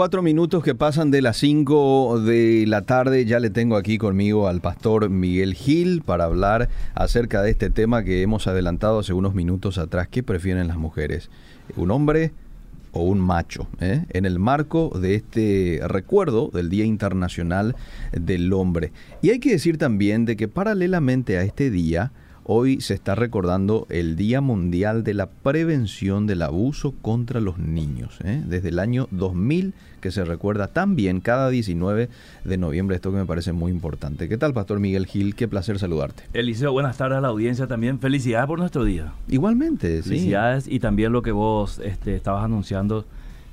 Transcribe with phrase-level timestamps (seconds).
[0.00, 3.26] Cuatro minutos que pasan de las 5 de la tarde.
[3.26, 8.02] Ya le tengo aquí conmigo al pastor Miguel Gil para hablar acerca de este tema
[8.02, 10.08] que hemos adelantado hace unos minutos atrás.
[10.08, 11.28] ¿Qué prefieren las mujeres?
[11.76, 12.32] ¿Un hombre
[12.92, 13.68] o un macho?
[13.80, 14.04] eh?
[14.10, 17.76] En el marco de este recuerdo del Día Internacional
[18.12, 18.92] del Hombre.
[19.22, 22.12] Y hay que decir también de que paralelamente a este día,
[22.52, 28.18] Hoy se está recordando el Día Mundial de la Prevención del Abuso contra los Niños,
[28.24, 28.42] ¿eh?
[28.44, 32.08] desde el año 2000 que se recuerda también cada 19
[32.44, 34.28] de noviembre, esto que me parece muy importante.
[34.28, 35.36] ¿Qué tal, Pastor Miguel Gil?
[35.36, 36.24] Qué placer saludarte.
[36.32, 38.00] Eliseo, buenas tardes a la audiencia también.
[38.00, 39.12] Felicidades por nuestro día.
[39.28, 40.08] Igualmente, sí.
[40.08, 43.06] Felicidades y también lo que vos este, estabas anunciando,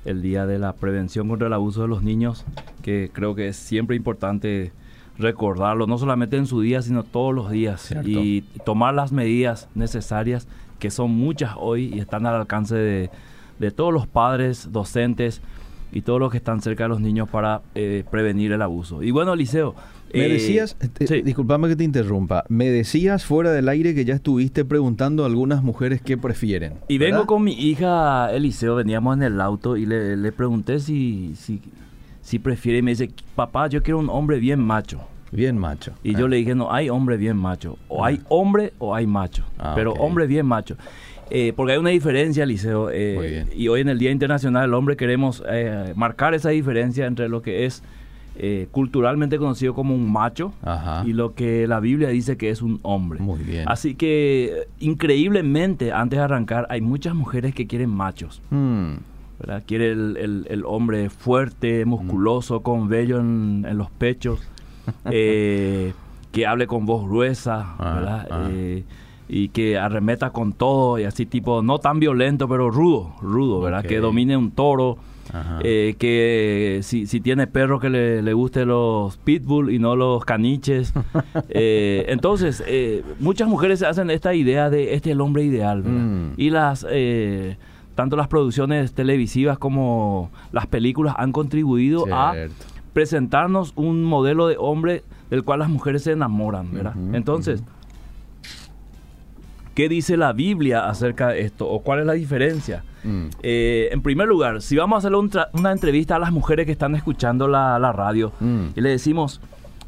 [0.06, 2.44] el Día de la Prevención contra el Abuso de los Niños,
[2.82, 4.72] que creo que es siempre importante
[5.18, 7.80] recordarlo, no solamente en su día, sino todos los días.
[7.82, 8.08] Cierto.
[8.08, 10.46] Y tomar las medidas necesarias,
[10.78, 13.10] que son muchas hoy y están al alcance de,
[13.58, 15.40] de todos los padres, docentes
[15.90, 19.02] y todos los que están cerca de los niños para eh, prevenir el abuso.
[19.02, 19.74] Y bueno, Liceo.
[20.14, 21.20] Me eh, decías, te- sí.
[21.20, 25.62] disculpame que te interrumpa, me decías fuera del aire que ya estuviste preguntando a algunas
[25.62, 26.74] mujeres qué prefieren.
[26.88, 31.34] Y vengo con mi hija Eliseo, veníamos en el auto y le, le pregunté si,
[31.36, 31.60] si,
[32.28, 35.00] si prefiere y me dice, papá, yo quiero un hombre bien macho.
[35.32, 35.92] Bien macho.
[36.02, 36.18] Y Ah.
[36.20, 37.78] yo le dije, no, hay hombre bien macho.
[37.88, 38.08] O Ah.
[38.08, 39.44] hay hombre o hay macho.
[39.58, 40.76] Ah, pero hombre bien macho.
[41.30, 42.90] Eh, porque hay una diferencia, Liceo.
[42.90, 43.48] eh, Muy bien.
[43.54, 47.40] y hoy en el Día Internacional del Hombre queremos eh, marcar esa diferencia entre lo
[47.42, 47.82] que es
[48.40, 51.02] eh, culturalmente conocido como un macho Ajá.
[51.04, 53.18] y lo que la Biblia dice que es un hombre.
[53.20, 53.64] Muy bien.
[53.66, 58.40] Así que, increíblemente, antes de arrancar, hay muchas mujeres que quieren machos.
[58.50, 58.92] Mm,
[59.38, 59.62] ¿verdad?
[59.66, 64.40] Quiere el, el- el hombre fuerte, musculoso, con vello en, en los pechos,
[65.10, 65.92] eh,
[66.32, 68.28] que hable con voz gruesa, Ah, ¿verdad?
[68.30, 68.48] ah.
[68.50, 68.84] Eh,
[69.30, 73.84] y que arremeta con todo y así tipo, no tan violento, pero rudo, rudo, ¿verdad?
[73.84, 74.96] Que domine un toro,
[75.62, 80.24] eh, que si, si tiene perro que le, le guste los pitbull y no los
[80.24, 80.94] caniches.
[81.50, 85.98] Eh, entonces, eh, muchas mujeres hacen esta idea de este es el hombre ideal, ¿verdad?
[85.98, 86.32] Mm.
[86.38, 86.86] Y las,
[87.98, 92.32] tanto las producciones televisivas como las películas han contribuido a
[92.92, 96.94] presentarnos un modelo de hombre del cual las mujeres se enamoran, ¿verdad?
[97.12, 97.60] Entonces,
[99.74, 101.68] ¿qué dice la Biblia acerca de esto?
[101.68, 102.84] ¿O cuál es la diferencia?
[103.02, 106.66] Mm, Eh, en primer lugar, si vamos a un tra- una entrevista a las mujeres
[106.66, 108.66] que están escuchando la, la radio Mm.
[108.76, 109.40] y le decimos,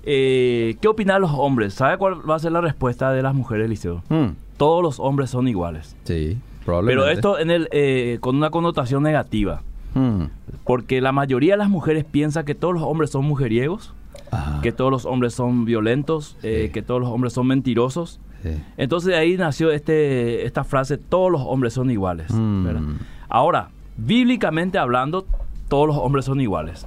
[0.03, 1.75] eh, ¿qué opinan los hombres?
[1.75, 4.03] ¿Sabe cuál va a ser la respuesta de las mujeres, Liceo?
[4.09, 5.95] mm, Todos los hombres son iguales.
[6.05, 6.39] Sí.
[6.87, 9.63] Pero esto en el, eh, con una connotación negativa.
[9.95, 10.25] Mm,
[10.65, 13.93] Porque la mayoría de las mujeres piensa que todos los hombres son mujeriegos,
[14.31, 18.21] ajá, que todos los hombres son violentos, eh, que todos los hombres son mentirosos.
[18.43, 18.51] sí.
[18.77, 22.31] Entonces de ahí nació este, esta frase, todos los hombres son iguales.
[22.33, 22.65] Mm.
[22.65, 22.83] ¿verdad?
[23.29, 25.27] Ahora, bíblicamente hablando,
[25.69, 26.87] todos los hombres son iguales.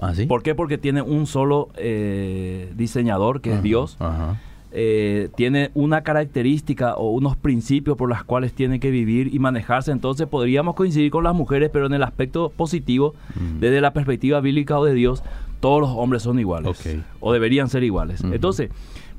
[0.00, 0.26] ¿Ah, sí?
[0.26, 0.54] ¿Por qué?
[0.54, 3.96] Porque tiene un solo eh, diseñador, que Ajá, es Dios.
[4.00, 4.40] Ajá.
[4.74, 9.92] Eh, tiene una característica o unos principios por las cuales tiene que vivir y manejarse.
[9.92, 13.60] Entonces podríamos coincidir con las mujeres, pero en el aspecto positivo, Mm.
[13.60, 15.22] desde la perspectiva bíblica o de Dios,
[15.60, 16.84] todos los hombres son iguales.
[17.20, 18.22] O deberían ser iguales.
[18.24, 18.70] Entonces,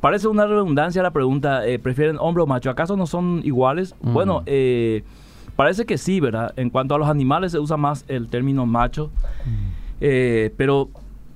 [0.01, 2.69] parece una redundancia la pregunta, eh, ¿prefieren hombre o macho?
[2.69, 3.95] ¿Acaso no son iguales?
[4.01, 4.13] Mm.
[4.13, 5.03] Bueno, eh,
[5.55, 6.51] parece que sí, ¿verdad?
[6.57, 9.11] En cuanto a los animales se usa más el término macho.
[10.01, 10.89] Eh, pero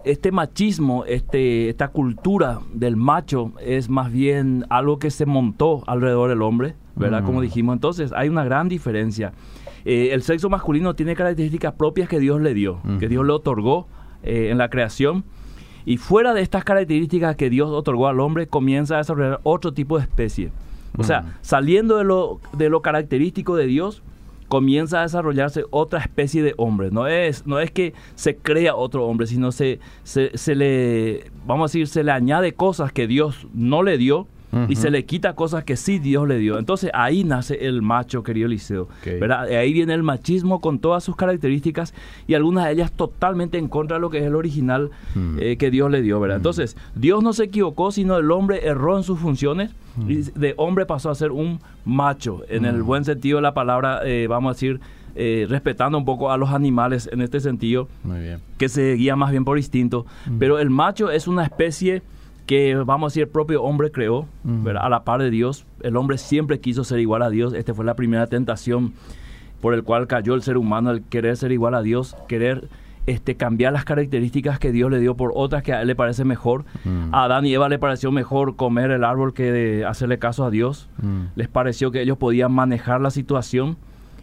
[0.03, 6.29] este machismo, este, esta cultura del macho es más bien algo que se montó alrededor
[6.29, 7.23] del hombre, ¿verdad?
[7.23, 7.25] Mm.
[7.25, 9.33] Como dijimos, entonces hay una gran diferencia.
[9.85, 13.07] Eh, el sexo masculino tiene características propias que Dios le dio, que.
[13.07, 13.87] Dios le otorgó
[14.23, 15.23] eh, en la creación.
[15.85, 19.97] Y fuera de estas características que Dios otorgó al hombre, comienza a desarrollar otro tipo
[19.97, 20.51] de especie.
[20.97, 21.25] O sea, Mm.
[21.41, 24.03] saliendo de lo, de lo característico de Dios,
[24.47, 26.89] comienza a desarrollarse otra especie de hombre.
[26.91, 31.67] No es, no es que se crea otro hombre, sino se, se, le, vamos a
[31.69, 34.27] decir, se le añade cosas que Dios no le dio
[34.69, 36.57] y se le quita cosas que sí Dios le dio.
[36.57, 38.83] Entonces ahí nace el macho, querido Liceo.
[38.83, 39.19] Ok.
[39.19, 39.47] ¿verdad?
[39.47, 41.93] Ahí viene el machismo con todas sus características
[42.27, 44.91] y algunas de ellas totalmente en contra de lo que es el original
[45.39, 46.37] eh, que Dios le dio, ¿verdad?
[46.37, 49.71] Entonces, Dios no se equivocó, sino el hombre erró en sus funciones
[50.07, 54.01] y de hombre pasó a ser un macho, en el buen sentido de la palabra,
[54.05, 54.79] eh, vamos a decir,
[55.15, 58.39] eh, respetando un poco a los animales en este sentido, Muy bien.
[58.59, 60.05] que se guía más bien por instinto.
[60.37, 62.03] Pero el macho es una especie
[62.47, 64.63] que, vamos a decir, el propio hombre creó, Mm.
[64.63, 64.85] ¿verdad?
[64.85, 65.65] A la par de Dios.
[65.81, 67.53] El hombre siempre quiso ser igual a Dios.
[67.53, 68.93] Esta fue la primera tentación
[69.61, 72.69] por el cual cayó el ser humano, el querer ser igual a Dios, querer
[73.05, 76.25] este, cambiar las características que Dios le dio por otras que a él le parece
[76.25, 76.65] mejor.
[76.83, 77.13] Mm.
[77.13, 80.49] A Adán y Eva le pareció mejor comer el árbol que de hacerle caso a
[80.49, 80.89] Dios.
[81.01, 81.21] Mm.
[81.35, 83.77] Les pareció que ellos podían manejar la situación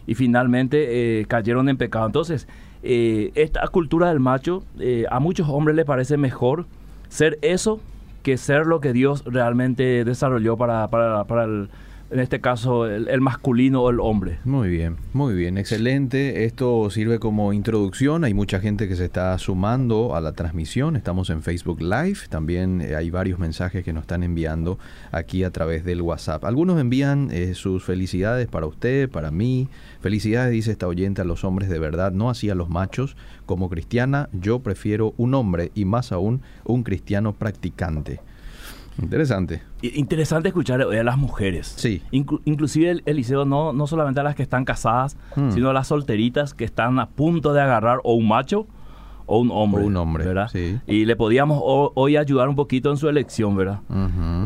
[0.07, 2.05] y finalmente eh, cayeron en pecado.
[2.05, 2.47] Entonces,
[2.83, 6.65] eh, esta cultura del macho, eh, a muchos hombres les parece mejor
[7.09, 7.81] ser eso
[8.25, 11.69] que ser lo que Dios realmente desarrolló para, para, para el,
[12.11, 14.37] en este caso, el, masculino o el hombre.
[14.45, 16.45] Muy bien, muy bien, excelente.
[16.45, 18.23] Esto sirve como introducción.
[18.23, 20.95] Hay mucha gente que se está sumando a la transmisión.
[20.95, 22.19] Estamos en Facebook Live.
[22.29, 24.77] También eh, hay varios mensajes que nos están enviando
[25.11, 26.45] aquí a través del WhatsApp.
[26.45, 29.67] Algunos envían eh, sus felicidades para usted, para mí.
[29.99, 33.17] Felicidades, dice esta oyente, a los hombres de verdad, no así a los machos.
[33.47, 38.19] Como cristiana, yo prefiero un hombre y más aún un cristiano practicante.
[39.01, 39.61] Interesante.
[39.81, 41.73] Interesante escuchar hoy a las mujeres.
[41.77, 42.01] Sí.
[42.11, 45.51] Inclu- inclusive el, Eliseo no, no solamente a las que están casadas, Hmm.
[45.51, 48.67] sino a las solteritas que están a punto de agarrar o un macho
[49.25, 49.83] o un hombre.
[49.83, 50.47] O un hombre, ¿verdad?
[50.51, 50.79] sí.
[50.87, 53.79] Y le podíamos ho- hoy ayudar un poquito en su elección, ¿verdad?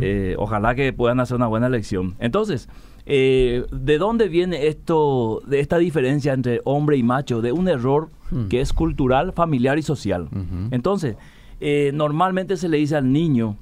[0.01, 2.15] Eh, ojalá que puedan hacer una buena elección.
[2.19, 2.69] Entonces,
[3.05, 7.41] eh, ¿de dónde viene esto, de esta diferencia entre hombre y macho?
[7.41, 8.47] De un error Hmm.
[8.47, 10.29] que es cultural, familiar y social.
[10.71, 11.17] Entonces,
[11.59, 13.57] eh, normalmente se le dice al niño,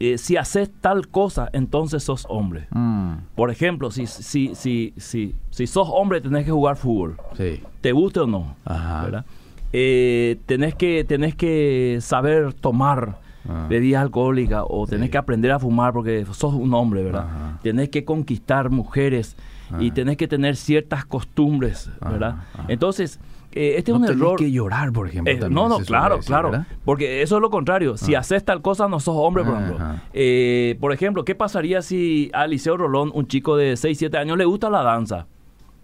[0.00, 2.68] eh, si haces tal cosa, entonces sos hombre.
[2.70, 7.16] Mm, Por ejemplo, si, si, si, si, si sos hombre, tenés que jugar fútbol.
[7.36, 7.60] sí.
[7.80, 8.56] ¿Te guste o no?
[8.64, 9.04] Ajá.
[9.04, 9.24] ¿verdad?
[9.72, 13.18] Eh, tenés, que, tenés que saber tomar
[13.48, 13.66] Ah.
[13.68, 15.12] bebidas alcohólicas o tenés Sí.
[15.12, 17.24] que aprender a fumar porque sos un hombre, ¿verdad?
[17.26, 17.58] Ajá.
[17.62, 19.36] Tenés que conquistar mujeres
[19.80, 19.94] y Ah.
[19.94, 22.36] tenés que tener ciertas costumbres, ¿verdad?
[22.66, 23.18] Entonces,
[23.58, 24.38] eh, este no es un tenés error...
[24.38, 25.32] que llorar, por ejemplo.
[25.32, 26.50] Eh, no, no, claro, decir, claro.
[26.50, 26.66] ¿verdad?
[26.84, 27.96] Porque eso es lo contrario.
[27.96, 28.20] Si Ah.
[28.20, 29.78] haces tal cosa, no sos hombre, por ejemplo.
[30.12, 34.38] Eh, por ejemplo, ¿qué pasaría si a Liceo Rolón, un chico de 6, 7 años,
[34.38, 35.26] le gusta la danza?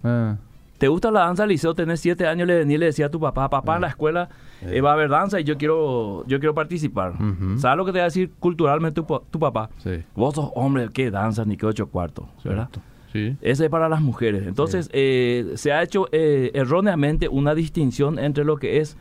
[0.03, 0.37] Ah,
[0.79, 1.75] ¿Te gusta la danza, Liceo?
[1.75, 4.29] Tenés 7 años, le venís y le decía a tu papá, papá, en la escuela
[4.61, 7.15] eh, va a haber danza y yo quiero yo quiero participar.
[7.59, 9.71] ¿Sabes lo que te va a decir culturalmente tu, pa- tu papá?
[9.79, 10.03] sí.
[10.17, 12.27] Vos sos hombre, ¿qué danza ni qué ocho cuartos?
[12.43, 12.69] ¿Verdad?
[12.71, 12.81] Cierto.
[13.15, 13.37] Sí.
[13.41, 14.47] Ese es para las mujeres.
[14.47, 18.97] Entonces, eh, se ha hecho eh, erróneamente una distinción entre lo que es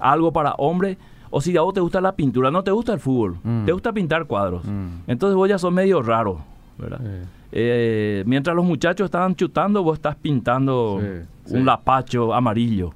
[0.00, 0.98] algo para hombre
[1.30, 3.64] o si a vos te gusta la pintura, no te gusta el fútbol, Mm.
[3.64, 4.64] te gusta pintar cuadros.
[4.66, 4.88] Mm.
[5.06, 6.40] Entonces vos ya sos medio raro,
[6.76, 6.98] ¿verdad?
[7.00, 7.28] Sí.
[7.52, 11.00] Eh, mientras los muchachos estaban chutando, vos estás pintando
[11.50, 12.90] un lapacho amarillo.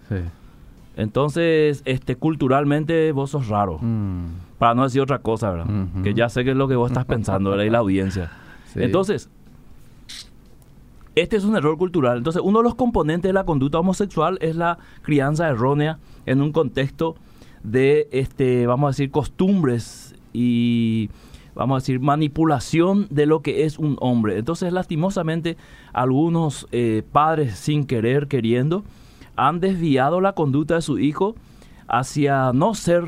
[0.96, 3.78] Entonces, este, culturalmente vos sos raro.
[3.80, 4.26] Mm.
[4.58, 5.66] Para no decir otra cosa, ¿verdad?
[6.02, 7.64] Que ya sé que es lo que vos estás pensando, ¿verdad?
[7.64, 8.30] Y la audiencia.
[8.74, 9.28] Entonces,
[11.16, 12.18] este es un error cultural.
[12.18, 16.52] Entonces, uno de los componentes de la conducta homosexual es la crianza errónea en un
[16.52, 17.16] contexto
[17.64, 21.08] de, este, vamos a decir, costumbres y,
[21.54, 24.38] vamos a decir, manipulación de lo que es un hombre.
[24.38, 25.56] Entonces, lastimosamente,
[25.92, 28.84] algunos eh, padres, sin querer, queriendo,
[29.36, 31.34] han desviado la conducta de su hijo
[31.88, 33.04] hacia no ser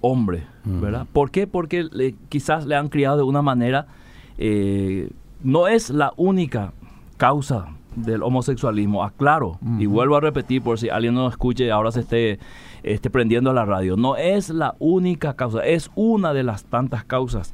[0.00, 1.06] hombre, ¿verdad?
[1.12, 1.46] ¿Por qué?
[1.46, 3.86] Porque le- quizás le han criado de una manera,
[4.38, 5.10] eh,
[5.42, 6.72] no es la única
[7.24, 12.00] causa del homosexualismo, aclaro, y vuelvo a repetir por si alguien no escuche, ahora se
[12.00, 12.38] esté,
[12.84, 17.52] esté prendiendo la radio, no es la única causa, es una de las tantas causas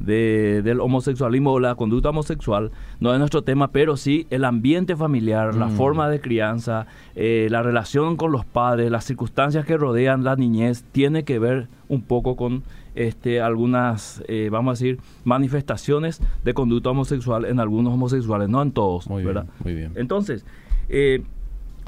[0.00, 4.96] de- del homosexualismo o la conducta homosexual, no es nuestro tema, pero sí el ambiente
[4.96, 5.76] familiar, la Mm.
[5.76, 10.84] forma de crianza, eh, la relación con los padres, las circunstancias que rodean la niñez,
[10.92, 12.64] tiene que ver un poco con
[13.06, 18.72] este, algunas, eh, vamos a decir, manifestaciones de conducta homosexual en algunos homosexuales, no en
[18.72, 19.44] todos, Muy ¿verdad?
[19.44, 19.54] bien.
[19.64, 19.92] Muy bien.
[19.94, 20.44] Entonces,
[20.88, 21.22] eh,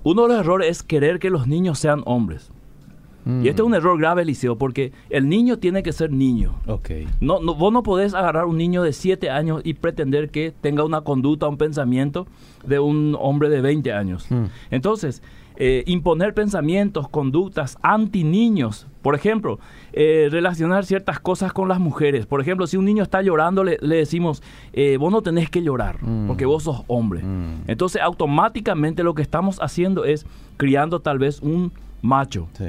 [0.05, 2.51] uno de los errores es querer que los niños sean hombres.
[3.25, 3.45] Mm.
[3.45, 6.55] Y este es un error grave, Eliseo, porque el niño tiene que ser niño.
[7.21, 10.83] No, no, vos no podés agarrar un niño de 7 años y pretender que tenga
[10.83, 12.27] una conducta, un pensamiento
[12.67, 14.27] de un hombre de 20 años.
[14.31, 14.45] Mm.
[14.71, 15.23] Entonces,
[15.57, 19.59] eh, imponer pensamientos, conductas anti niños, por ejemplo,
[19.93, 22.27] eh, relacionar ciertas cosas con las mujeres.
[22.27, 24.43] Por ejemplo, si un niño está llorando, le, le decimos,
[24.73, 26.27] eh, vos no tenés que llorar, Mm.
[26.29, 27.23] porque vos sos hombre.
[27.23, 27.65] Mm.
[27.67, 32.49] Entonces, automáticamente lo que estamos haciendo es criando tal vez un macho.
[32.57, 32.65] Sí.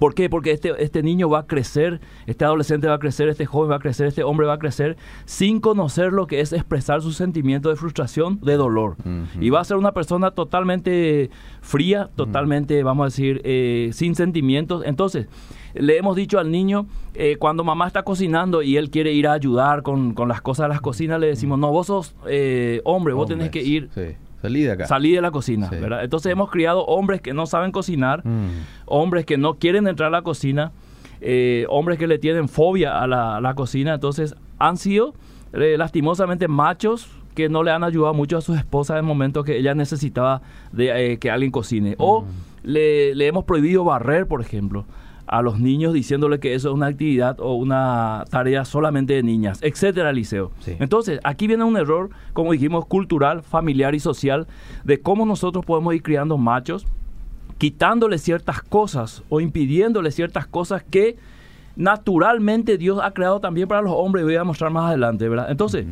[0.00, 0.30] ¿Por qué?
[0.30, 3.76] Porque este, este niño va a crecer, este adolescente va a crecer, este joven va
[3.76, 7.68] a crecer, este hombre va a crecer sin conocer lo que es expresar su sentimiento
[7.68, 8.96] de frustración, de dolor.
[9.38, 11.28] Y va a ser una persona totalmente
[11.60, 14.84] fría, totalmente, vamos a decir, eh, sin sentimientos.
[14.86, 15.26] Entonces,
[15.74, 19.34] le hemos dicho al niño, eh, cuando mamá está cocinando y él quiere ir a
[19.34, 23.12] ayudar con, con las cosas de las cocinas, le decimos, no, vos sos eh, hombre,
[23.12, 24.16] vos tenés que ir, Sí.
[24.42, 24.86] Salí de acá.
[24.86, 25.76] salir de la cocina, Sí.
[25.76, 26.02] ¿verdad?
[26.04, 28.48] Entonces hemos criado hombres que no saben cocinar, Mm.
[28.86, 30.72] hombres que no quieren entrar a la cocina,
[31.20, 35.14] eh, hombres que le tienen fobia a la, a la cocina, entonces han sido
[35.52, 39.42] eh, lastimosamente machos que no le han ayudado mucho a sus esposas en el momento
[39.44, 40.42] que ella necesitaba
[40.72, 41.96] de eh, que alguien cocine.
[41.98, 42.24] O
[42.62, 44.84] le, le hemos prohibido barrer, por ejemplo
[45.30, 49.60] a los niños diciéndole que eso es una actividad o una tarea solamente de niñas,
[49.62, 50.50] etcétera, Liceo.
[50.58, 50.74] Sí.
[50.80, 54.48] Entonces, aquí viene un error, como dijimos, cultural, familiar y social,
[54.82, 56.84] de cómo nosotros podemos ir criando machos,
[57.58, 61.16] quitándole ciertas cosas o impidiéndole ciertas cosas que
[61.76, 65.48] naturalmente Dios ha creado también para los hombres, voy a mostrar más adelante, ¿verdad?
[65.48, 65.86] Entonces,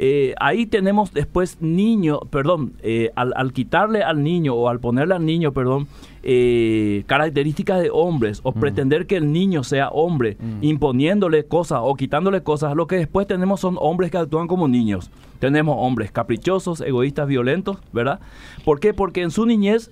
[0.00, 5.16] eh, ahí tenemos después niño, perdón, eh, al, al quitarle al niño o al ponerle
[5.16, 5.88] al niño, perdón,
[6.22, 12.44] eh, características de hombres o pretender que el niño sea hombre, imponiéndole cosas o quitándole
[12.44, 15.10] cosas, lo que después tenemos son hombres que actúan como niños.
[15.40, 18.20] Tenemos hombres caprichosos, egoístas, violentos, ¿verdad?
[18.64, 18.94] ¿Por qué?
[18.94, 19.90] Porque en su niñez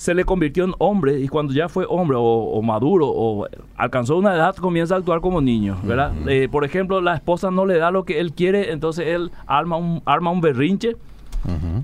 [0.00, 4.16] se le convirtió en hombre y cuando ya fue hombre o, o maduro o alcanzó
[4.16, 6.14] una edad comienza a actuar como niño, ¿verdad?
[6.26, 9.76] Eh, por ejemplo, la esposa no le da lo que él quiere, entonces él arma
[9.76, 10.96] un, arma un berrinche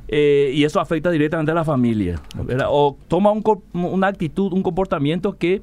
[0.09, 2.19] eh, y eso afecta directamente a la familia.
[2.43, 2.69] ¿verdad?
[2.71, 3.45] O toma un
[3.75, 5.61] una actitud, un comportamiento que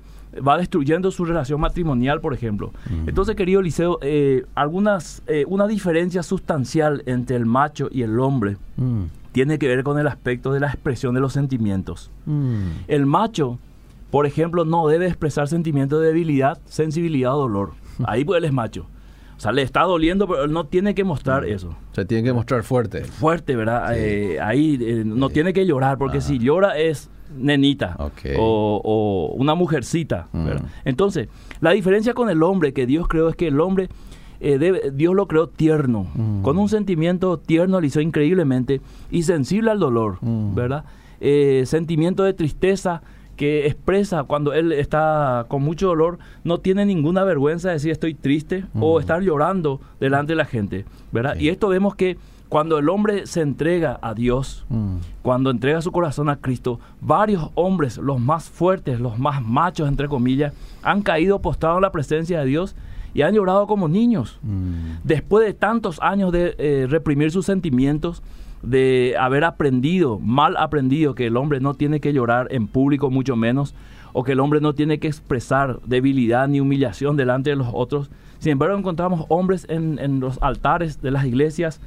[0.47, 2.71] va destruyendo su relación matrimonial, por ejemplo.
[3.07, 8.57] Entonces, querido Liceo, eh, algunas, eh, una diferencia sustancial entre el macho y el hombre
[8.75, 9.03] Mm.
[9.33, 12.09] Tiene que ver con el aspecto de la expresión de los sentimientos.
[12.25, 12.63] Mm.
[12.87, 13.59] El macho,
[14.11, 17.71] por ejemplo, no debe expresar sentimientos de debilidad, sensibilidad o dolor.
[18.05, 18.87] Ahí pues él es macho.
[19.35, 22.31] O sea, le está doliendo, pero él no tiene que mostrar eso Se tiene que
[22.31, 23.03] mostrar fuerte.
[23.03, 23.89] fuerte, ¿verdad?
[23.93, 23.99] Sí.
[23.99, 25.33] Eh, ahí eh, no Sí.
[25.33, 26.27] tiene que llorar, porque Ajá.
[26.27, 30.45] si llora es nenita o, o una mujercita, Mm.
[30.45, 30.65] ¿verdad?
[30.85, 31.27] Entonces,
[31.59, 33.89] la diferencia con el hombre que Dios creó es que el hombre,
[34.43, 36.41] eh, Dios lo creó tierno, Mm.
[36.41, 40.53] con un sentimiento tierno, le hizo increíblemente y sensible al dolor, Mm.
[40.55, 40.83] ¿verdad?
[41.21, 43.01] Eh, sentimiento de tristeza
[43.37, 48.13] que expresa cuando él está con mucho dolor, no tiene ninguna vergüenza de decir estoy
[48.13, 48.99] triste o Mm.
[49.01, 51.35] estar llorando delante de la gente, ¿verdad?
[51.37, 51.45] Sí.
[51.45, 52.17] Y esto vemos que
[52.49, 54.97] cuando el hombre se entrega a Dios, Mm.
[55.23, 60.07] cuando entrega su corazón a Cristo, varios hombres, los más fuertes, los más machos, entre
[60.07, 62.75] comillas, han caído postrados en la presencia de Dios
[63.13, 64.39] y han llorado como niños.
[64.41, 64.99] Mm.
[65.03, 68.21] Después de tantos años de eh, reprimir sus sentimientos,
[68.61, 73.35] de haber aprendido, mal aprendido, que el hombre no tiene que llorar en público, mucho
[73.35, 73.75] menos,
[74.13, 78.09] o que el hombre no tiene que expresar debilidad ni humillación delante de los otros.
[78.39, 81.79] Sin embargo, encontramos hombres en, en los altares de las iglesias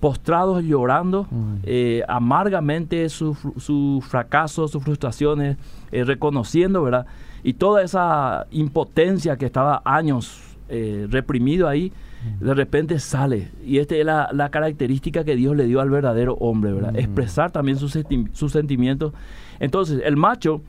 [0.00, 1.54] postrados llorando Mm.
[1.64, 5.56] eh, amargamente su, su fracaso, sus frustraciones,
[5.92, 7.06] eh, reconociendo, ¿verdad?
[7.42, 11.92] Y toda esa impotencia que estaba años eh, reprimido ahí,
[12.40, 13.48] de repente sale.
[13.64, 16.92] Y esta es la, la característica que Dios le dio al verdadero hombre, ¿verdad?
[16.92, 16.96] Mm.
[16.98, 19.12] Expresar también sus, senti- sus sentimientos.
[19.60, 20.60] Entonces, el macho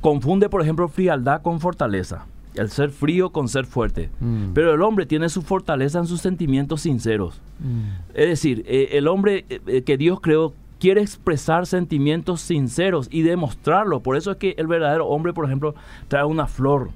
[0.00, 2.26] confunde, por ejemplo, frialdad con fortaleza.
[2.54, 4.10] El ser frío con ser fuerte.
[4.20, 4.52] Mm.
[4.52, 7.40] Pero el hombre tiene su fortaleza en sus sentimientos sinceros.
[7.60, 8.14] Mm.
[8.14, 14.00] Es decir, eh, el hombre eh, que Dios creó quiere expresar sentimientos sinceros y demostrarlo.
[14.00, 15.74] Por eso es que el verdadero hombre, por ejemplo,
[16.08, 16.90] trae una flor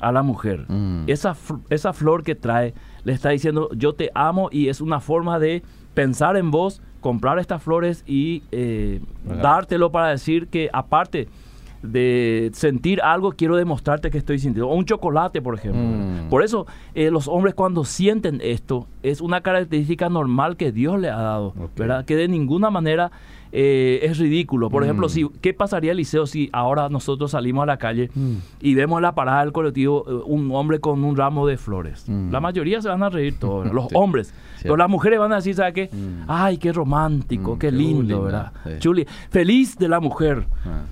[0.00, 0.64] A la mujer.
[0.68, 1.04] Mm.
[1.06, 1.36] Esa,
[1.70, 5.62] esa flor que trae le está diciendo yo te amo y es una forma de
[5.94, 11.28] pensar en vos, comprar estas flores y eh, dártelo para decir que aparte
[11.84, 14.70] de sentir algo, quiero demostrarte que estoy sintiendo.
[14.70, 15.82] O un chocolate, por ejemplo.
[15.82, 16.30] Mm.
[16.30, 21.10] Por eso eh, los hombres cuando sienten esto, es una característica normal que Dios le
[21.10, 21.52] ha dado.
[21.76, 22.04] ¿verdad?
[22.04, 23.12] Que de ninguna manera
[23.56, 24.68] eh, es ridículo.
[24.68, 25.10] Por ejemplo, Mm.
[25.10, 28.32] si, ¿qué pasaría, Eliseo, si ahora nosotros salimos a la calle Mm.
[28.60, 32.04] y vemos en la parada del colectivo eh, un hombre con un ramo de flores?
[32.08, 32.32] Mm.
[32.32, 33.94] La mayoría se van a reír todos, los Sí.
[33.94, 34.34] hombres.
[34.60, 35.90] Pero las mujeres van a decir, ¿sabes qué?
[36.26, 38.50] Ay, qué romántico, qué lindo, ¿verdad?
[38.64, 38.70] sí.
[38.80, 39.06] Chuli.
[39.30, 40.82] Feliz de la mujer, Ah,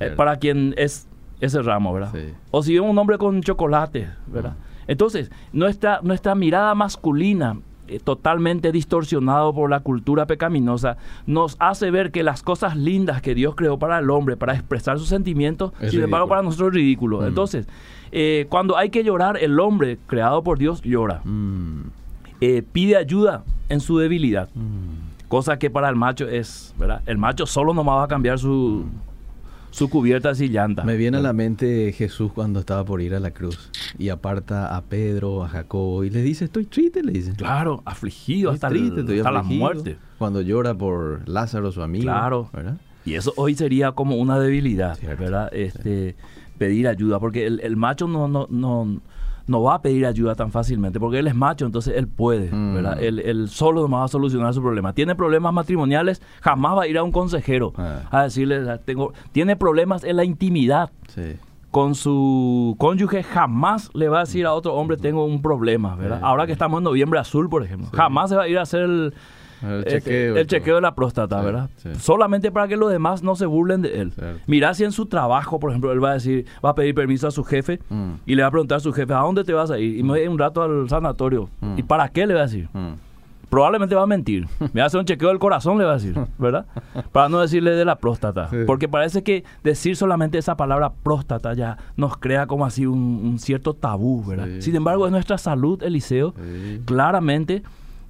[0.00, 1.06] eh, para quien es
[1.40, 2.12] ese ramo, ¿verdad?
[2.50, 4.54] O si vemos un hombre con chocolate, ¿verdad?
[4.86, 7.58] Entonces, nuestra, nuestra mirada masculina,
[7.88, 13.34] eh, totalmente distorsionado por la cultura pecaminosa, nos hace ver que las cosas lindas que
[13.34, 16.74] Dios creó para el hombre, para expresar sus sentimientos, Es sin embargo para nosotros es
[16.74, 17.20] ridículo.
[17.20, 17.26] Mm.
[17.26, 17.66] Entonces,
[18.12, 21.20] eh, cuando hay que llorar, el hombre creado por Dios llora.
[21.24, 21.82] Mm.
[22.40, 24.48] Eh, pide ayuda en su debilidad.
[24.54, 25.28] Mm.
[25.28, 27.02] Cosa que para el macho es, ¿verdad?
[27.06, 28.86] El macho solo nomás va a cambiar su,
[29.70, 30.84] su cubierta y llanta.
[30.84, 34.76] Me viene a la mente Jesús cuando estaba por ir a la cruz y aparta
[34.76, 37.32] a Pedro, a Jacobo y le dice, estoy triste, le dice.
[37.36, 39.60] Claro, afligido Estoy hasta, triste, la afligido".
[39.60, 39.96] muerte.
[40.18, 42.04] Cuando llora por Lázaro, su amigo.
[42.04, 42.50] Claro.
[42.52, 42.76] ¿verdad?
[43.04, 45.48] Y eso hoy sería como una debilidad, Cierto, ¿verdad?
[45.52, 46.16] Este,
[46.58, 49.00] Pedir ayuda, porque el, el macho no, no, no,
[49.46, 52.74] no va a pedir ayuda tan fácilmente, porque él es macho, entonces él puede, Mm.
[52.74, 53.02] ¿verdad?
[53.02, 54.92] Él, él solo nomás va a solucionar su problema.
[54.92, 58.00] Tiene problemas matrimoniales, jamás va a ir a un consejero Ah.
[58.10, 60.90] a decirle, tengo, tiene problemas en la intimidad.
[61.08, 61.36] Sí.
[61.72, 66.20] con su cónyuge jamás le va a decir a otro hombre tengo un problema, ¿verdad?
[66.22, 67.96] Ahora que estamos en noviembre azul, por ejemplo, Sí.
[67.96, 69.12] jamás se va a ir a hacer el,
[69.62, 70.36] El Este, chequeo.
[70.36, 71.70] el chequeo de la próstata, Sí, ¿verdad?
[71.76, 71.88] sí.
[71.98, 74.12] Solamente para que los demás no se burlen de él.
[74.12, 74.40] Cierto.
[74.46, 77.26] Mirá si en su trabajo, por ejemplo, él va a decir, va a pedir permiso
[77.28, 78.12] a su jefe Mm.
[78.26, 79.96] y le va a preguntar a su jefe, ¿a dónde te vas a ir?
[79.98, 81.48] Y me voy un rato al sanatorio.
[81.60, 81.78] Mm.
[81.78, 82.68] ¿Y para qué le va a decir?
[82.72, 82.92] Mm.
[83.48, 84.48] Probablemente va a mentir.
[84.72, 86.66] Me va a hacer un chequeo del corazón, le va a decir, ¿verdad?
[87.12, 88.48] Para no decirle de la próstata.
[88.50, 88.56] Sí.
[88.66, 93.38] Porque parece que decir solamente esa palabra próstata ya nos crea como así un, un
[93.38, 94.48] cierto tabú, ¿verdad?
[94.58, 96.34] Sin embargo, es nuestra salud, Eliseo,
[96.86, 97.62] claramente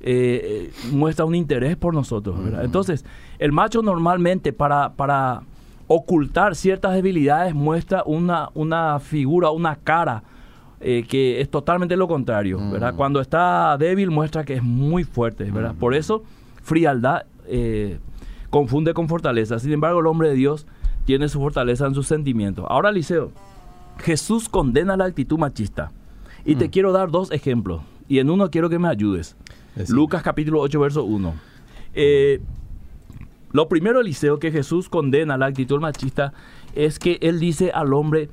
[0.09, 2.65] eh, eh, muestra un interés por nosotros, ¿verdad?
[2.65, 3.05] Entonces,
[3.41, 5.43] el macho normalmente para, para
[5.89, 10.23] ocultar ciertas debilidades muestra una, una figura, una cara
[10.81, 12.95] eh, que es totalmente lo contrario, ¿verdad?
[12.95, 15.75] Cuando está débil muestra que es muy fuerte, ¿verdad?
[15.79, 16.23] Por eso,
[16.63, 17.99] frialdad eh,
[18.51, 19.59] confunde con fortaleza.
[19.59, 20.67] Sin embargo, el hombre de Dios
[21.05, 22.65] tiene su fortaleza en sus sentimientos.
[22.69, 23.31] Ahora, Liceo,
[23.99, 25.91] Jesús condena la actitud machista.
[26.45, 26.71] Y te Mm.
[26.71, 27.81] quiero dar dos ejemplos.
[28.09, 29.35] Y en uno quiero que me ayudes.
[29.77, 29.97] Decime.
[29.97, 31.35] Lucas capítulo 8, verso 1.
[31.95, 32.41] Eh,
[33.53, 36.33] lo primero, Eliseo, que Jesús condena la actitud machista
[36.75, 38.29] es que él dice al hombre,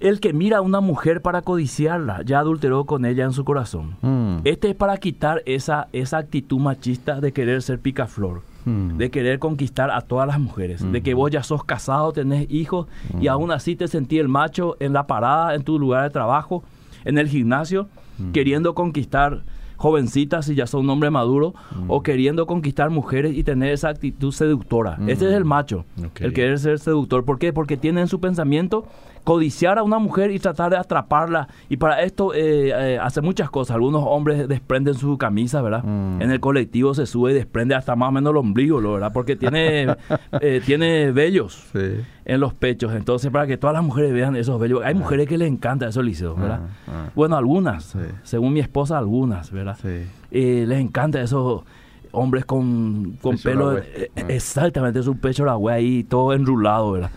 [0.00, 3.96] el que mira a una mujer para codiciarla, ya adulteró con ella en su corazón.
[4.02, 4.38] Mm.
[4.44, 8.96] Este es para quitar esa, esa actitud machista de querer ser picaflor, Mm.
[8.98, 11.18] de querer conquistar a todas las mujeres, de que Mm.
[11.18, 12.86] vos ya sos casado, tenés hijos
[13.20, 16.62] y aún así te sentí el macho en la parada, en tu lugar de trabajo,
[17.04, 18.32] en el gimnasio, Mm.
[18.32, 19.44] queriendo conquistar
[19.76, 21.90] jovencitas si ya son un hombre maduro Mm.
[21.90, 24.96] o queriendo conquistar mujeres y tener esa actitud seductora.
[24.98, 25.10] Mm.
[25.10, 25.84] Ese es el macho,
[26.20, 27.24] el querer ser seductor.
[27.24, 27.52] ¿Por qué?
[27.52, 28.86] Porque tiene en su pensamiento
[29.24, 31.48] codiciar a una mujer y tratar de atraparla.
[31.68, 33.74] Y para esto eh, eh, hace muchas cosas.
[33.74, 35.82] Algunos hombres desprenden su camisa, ¿verdad?
[35.82, 36.22] Mm.
[36.22, 39.12] En el colectivo se sube y desprende hasta más o menos el ombligo, ¿lo ¿verdad?
[39.12, 39.88] Porque tiene,
[40.40, 42.02] eh, tiene vellos Sí.
[42.26, 42.92] En los pechos.
[42.92, 44.82] Entonces, para que todas las mujeres vean esos vellos.
[44.84, 46.60] Hay mujeres que les encanta eso, Liceo, ¿verdad?
[46.86, 47.10] Ah, ah.
[47.14, 47.84] Bueno, algunas.
[47.84, 47.98] Sí.
[48.24, 49.78] Según mi esposa, algunas, ¿verdad?
[49.80, 50.02] Sí.
[50.32, 51.62] Eh, les encanta esos
[52.12, 53.78] hombres con, con Pecho pelo.
[53.78, 54.22] eh, Ah.
[54.28, 57.10] Exactamente, su pecho ragüe ahí todo enrulado, ¿verdad?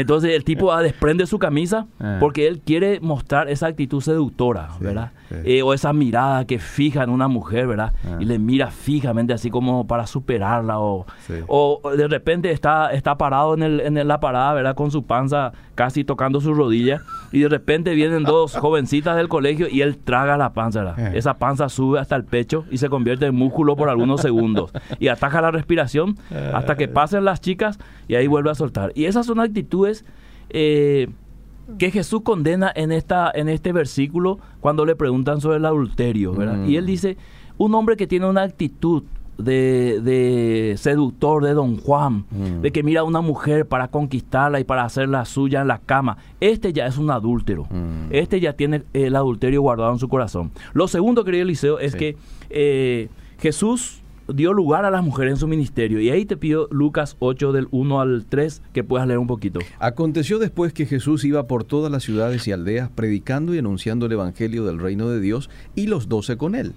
[0.00, 2.18] Entonces el tipo ah, desprende su camisa Ah.
[2.20, 5.12] porque él quiere mostrar esa actitud seductora, Sí, ¿verdad?
[5.28, 5.34] sí.
[5.44, 7.92] Eh, o esa mirada que fija en una mujer, ¿verdad?
[8.04, 8.18] Ah.
[8.20, 11.34] Y le mira fijamente así como para superarla o, Sí.
[11.48, 14.74] o de repente está, está parado en, el, en la parada, ¿verdad?
[14.74, 19.68] Con su panza casi tocando su rodilla y de repente vienen dos jovencitas del colegio
[19.70, 21.14] y él traga la panza, ¿verdad?
[21.14, 21.18] Eh.
[21.18, 25.06] Esa panza sube hasta el pecho y se convierte en músculo por algunos segundos y
[25.08, 26.16] ataja la respiración
[26.52, 28.90] hasta que pasen las chicas y ahí vuelve a soltar.
[28.96, 30.04] Y esas son actitudes
[30.50, 31.08] eh,
[31.78, 36.56] que Jesús condena en, esta, en este versículo cuando le preguntan sobre el adulterio, ¿verdad?
[36.56, 36.70] Mm.
[36.70, 37.16] Y él dice,
[37.58, 39.04] un hombre que tiene una actitud
[39.38, 42.62] de, de seductor de Don Juan, Mm.
[42.62, 46.16] de que mira a una mujer para conquistarla y para hacerla suya en la cama,
[46.40, 47.64] este ya es un adúltero.
[47.70, 48.08] Mm.
[48.10, 50.50] Este ya tiene el adulterio guardado en su corazón.
[50.72, 51.98] Lo segundo, querido Eliseo, es Sí.
[51.98, 52.16] que
[52.50, 56.00] eh, Jesús dio lugar a las mujeres en su ministerio.
[56.00, 59.60] Y ahí te pido Lucas 8 del 1 al 3 que puedas leer un poquito.
[59.78, 64.12] Aconteció después que Jesús iba por todas las ciudades y aldeas predicando y anunciando el
[64.12, 66.72] Evangelio del reino de Dios y los doce con él.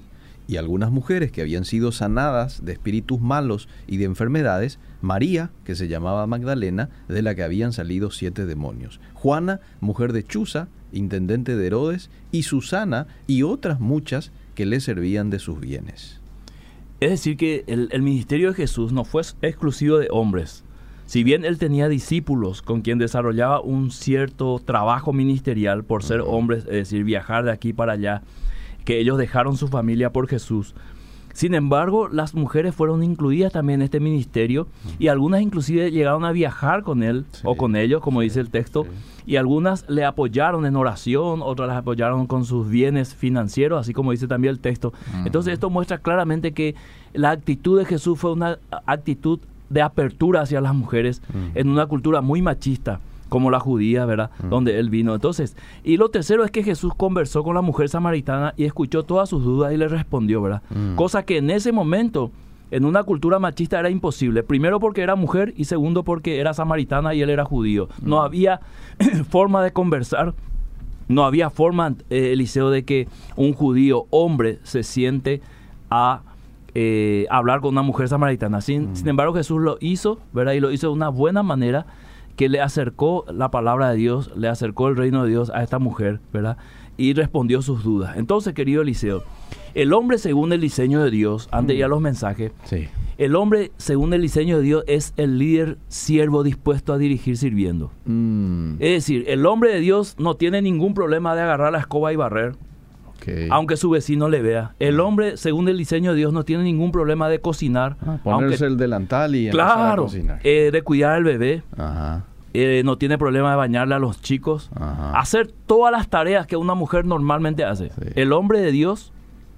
[0.50, 5.76] Y algunas mujeres que habían sido sanadas de espíritus malos y de enfermedades, María, que
[5.76, 11.56] se llamaba Magdalena, de la que habían salido siete demonios, Juana, mujer de Chuza, intendente
[11.56, 16.20] de Herodes, y Susana, y otras muchas que le servían de sus bienes.
[17.00, 20.64] Es decir, que el, el ministerio de Jesús no fue exclusivo de hombres.
[21.06, 26.64] Si bien él tenía discípulos con quien desarrollaba un cierto trabajo ministerial por ser hombres,
[26.66, 28.24] es decir, viajar de aquí para allá,
[28.86, 30.74] que ellos dejaron su familia por Jesús.
[31.34, 36.32] Sin embargo, las mujeres fueron incluidas también en este ministerio y algunas inclusive llegaron a
[36.32, 37.42] viajar con él Sí.
[37.46, 38.90] o con ellos, como dice el texto, Sí.
[39.34, 44.12] y algunas le apoyaron en oración, otras las apoyaron con sus bienes financieros, así como
[44.12, 44.92] dice también el texto.
[45.24, 46.76] Entonces esto muestra claramente que
[47.14, 49.40] la actitud de Jesús fue una actitud
[49.70, 51.22] de apertura hacia las mujeres
[51.54, 54.32] en una cultura muy machista como la judía, ¿verdad?
[54.50, 55.14] Donde él vino.
[55.14, 59.30] Entonces, y lo tercero es que Jesús conversó con la mujer samaritana y escuchó todas
[59.30, 60.62] sus dudas y le respondió, ¿verdad?
[60.70, 60.96] Mm.
[60.96, 62.32] Cosa que en ese momento,
[62.72, 64.44] en una cultura machista, era imposible.
[64.44, 67.88] Primero porque era mujer y segundo porque era samaritana y él era judío.
[68.02, 68.60] No había
[69.30, 70.34] forma de conversar.
[71.08, 75.42] No había forma, eh, Eliseo, de que un judío hombre se siente
[75.90, 76.22] a
[76.76, 78.62] eh, hablar con una mujer samaritana.
[78.62, 80.54] Sin, sin embargo, Jesús lo hizo, ¿verdad?
[80.54, 81.88] Y lo hizo de una buena manera
[82.40, 85.78] que le acercó la palabra de Dios, le acercó el reino de Dios a esta
[85.78, 86.56] mujer, ¿verdad?
[86.96, 88.16] Y respondió sus dudas.
[88.16, 89.24] Entonces, querido Eliseo,
[89.74, 92.88] el hombre según el diseño de Dios, antes de ir a los mensajes, Sí.
[93.18, 97.92] el hombre según el diseño de Dios es el líder siervo dispuesto a dirigir sirviendo.
[98.06, 98.76] Mm.
[98.80, 102.16] Es decir, el hombre de Dios no tiene ningún problema de agarrar la escoba y
[102.16, 102.56] barrer.
[103.52, 104.76] aunque su vecino le vea.
[104.80, 107.98] El hombre, según el diseño de Dios, no tiene ningún problema de cocinar.
[108.02, 110.40] Ah, ponerse el delantal y claro, a cocinar.
[110.44, 111.62] Eh, de cuidar al bebé.
[112.54, 114.72] Eh, no tiene problema de bañarle a los chicos.
[115.14, 117.92] Hacer todas las tareas que una mujer normalmente hace.
[118.16, 119.12] El hombre de Dios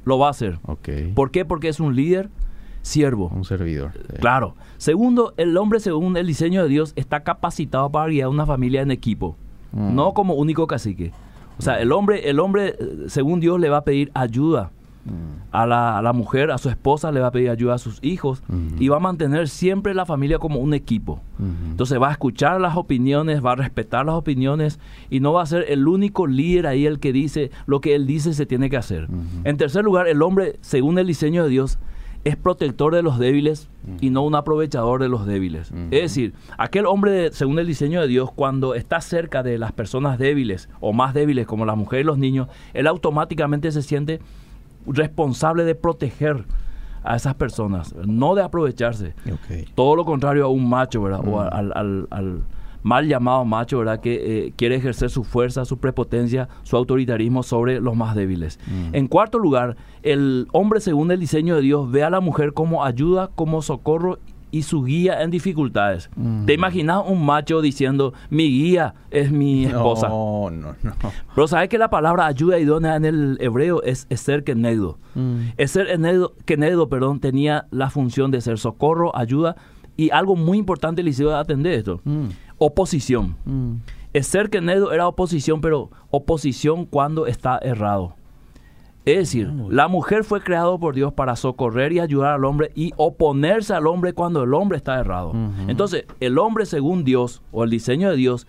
[0.06, 0.60] lo va a hacer.
[1.16, 1.46] ¿Por qué?
[1.46, 2.30] Porque es un líder
[2.82, 3.32] siervo.
[3.34, 3.92] Un servidor.
[4.20, 4.56] Claro.
[4.78, 8.92] Segundo, el hombre, según el diseño de Dios, está capacitado para guiar una familia en
[8.92, 9.38] equipo.
[9.72, 9.96] Mm.
[9.96, 11.12] No como único cacique.
[11.58, 12.76] O sea, el hombre, el hombre,
[13.08, 14.72] según Dios, le va a pedir ayuda
[15.06, 15.50] mm.
[15.52, 15.66] a,
[16.02, 18.44] la, mujer, a su esposa, le va a pedir ayuda a sus hijos
[18.80, 21.22] y va a mantener siempre la familia como un equipo.
[21.40, 25.46] Entonces va a escuchar las opiniones, va a respetar las opiniones y no va a
[25.46, 28.78] ser el único líder ahí el que dice lo que él dice se tiene que
[28.78, 29.08] hacer.
[29.44, 31.80] En tercer lugar, el hombre, según el diseño de Dios,
[32.24, 35.72] es protector de los débiles y no un aprovechador de los débiles.
[35.90, 40.20] Es decir, aquel hombre, según el diseño de Dios, cuando está cerca de las personas
[40.20, 44.20] débiles o más débiles como las mujeres y los niños, él automáticamente se siente
[44.86, 46.46] responsable de proteger
[47.04, 49.16] a esas personas, no de aprovecharse.
[49.76, 51.22] Todo lo contrario a un macho, ¿verdad?
[51.28, 52.44] O al
[52.84, 54.00] mal llamado macho, ¿verdad?
[54.00, 58.60] Que eh, quiere ejercer su fuerza, su prepotencia, su autoritarismo sobre los más débiles.
[58.68, 58.96] Mm.
[58.96, 62.84] En cuarto lugar, el hombre, según el diseño de Dios, ve a la mujer como
[62.84, 64.20] ayuda, como socorro
[64.52, 66.10] y su guía en dificultades.
[66.16, 66.46] Mm.
[66.46, 70.10] ¿Te imaginas un macho diciendo, mi guía es mi esposa?
[70.10, 70.94] No, no, no.
[71.34, 75.00] Pero sabes que la palabra ayuda idónea en el hebreo es ser kenedo.
[75.16, 75.52] Mm.
[75.58, 75.88] Eser
[76.46, 79.56] kenedo, perdón, tenía la función de ser socorro, ayuda,
[79.98, 82.02] y algo muy importante le hizo atender esto.
[82.04, 82.30] Mm
[82.62, 83.36] oposición.
[83.44, 83.78] Mm.
[84.22, 88.14] ser Kenedo era oposición, pero oposición cuando está errado.
[89.06, 92.72] Es decir, ah, la mujer fue creada por Dios para socorrer y ayudar al hombre
[92.76, 95.34] y oponerse al hombre cuando el hombre está errado.
[95.68, 98.48] Entonces, el hombre según Dios o el diseño de Dios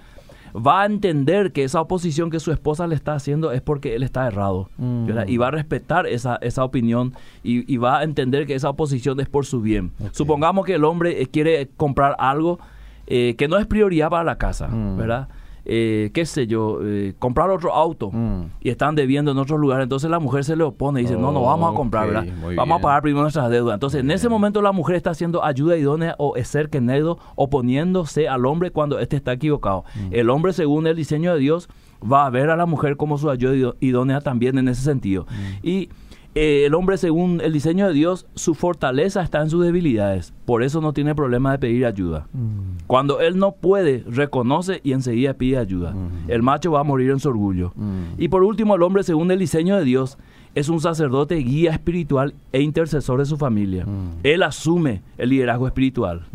[0.54, 4.02] va a entender que esa oposición que su esposa le está haciendo es porque él
[4.02, 4.68] está errado.
[4.76, 5.08] Mm.
[5.26, 9.28] Y va a respetar esa, esa opinión y, va a entender que esa oposición es
[9.28, 9.92] por su bien.
[10.12, 12.58] Supongamos que el hombre quiere comprar algo
[13.06, 14.96] eh, que no es prioridad para la casa, mm.
[14.96, 15.28] ¿verdad?
[15.64, 18.44] Eh, qué sé yo, eh, comprar otro auto mm.
[18.60, 21.30] y están debiendo en otros lugares, entonces la mujer se le opone y dice, no,
[21.30, 22.26] no vamos a comprar, ¿verdad?
[22.56, 23.74] Vamos a pagar primero nuestras deudas.
[23.74, 28.44] Entonces, en ese momento la mujer está haciendo ayuda idónea o ser kenedo, oponiéndose al
[28.46, 29.84] hombre cuando éste está equivocado.
[29.94, 30.08] Mm.
[30.10, 31.68] El hombre, según el diseño de Dios,
[32.02, 35.26] va a ver a la mujer como su ayuda idónea también en ese sentido.
[35.62, 35.88] Y
[36.34, 40.32] eh, el hombre, según el diseño de Dios, su fortaleza está en sus debilidades.
[40.46, 42.26] Por eso no tiene problema de pedir ayuda.
[42.32, 42.86] Mm.
[42.86, 45.92] Cuando él no puede, reconoce y enseguida pide ayuda.
[45.92, 46.30] Mm.
[46.30, 47.72] El macho va a morir en su orgullo.
[47.76, 48.14] Mm.
[48.18, 50.16] Y por último, el hombre, según el diseño de Dios,
[50.54, 53.86] es un sacerdote, guía espiritual e intercesor de su familia.
[54.22, 56.26] Él asume el liderazgo espiritual.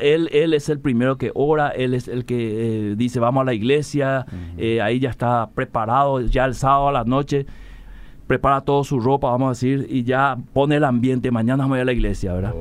[0.00, 3.44] Él, él es el primero que ora, él es el que eh, dice vamos a
[3.44, 4.26] la iglesia,
[4.58, 7.46] eh, ahí ya está preparado, ya el sábado a la noche
[8.26, 11.30] prepara toda su ropa, vamos a decir, y ya pone el ambiente.
[11.30, 12.54] Mañana voy a la iglesia, ¿verdad?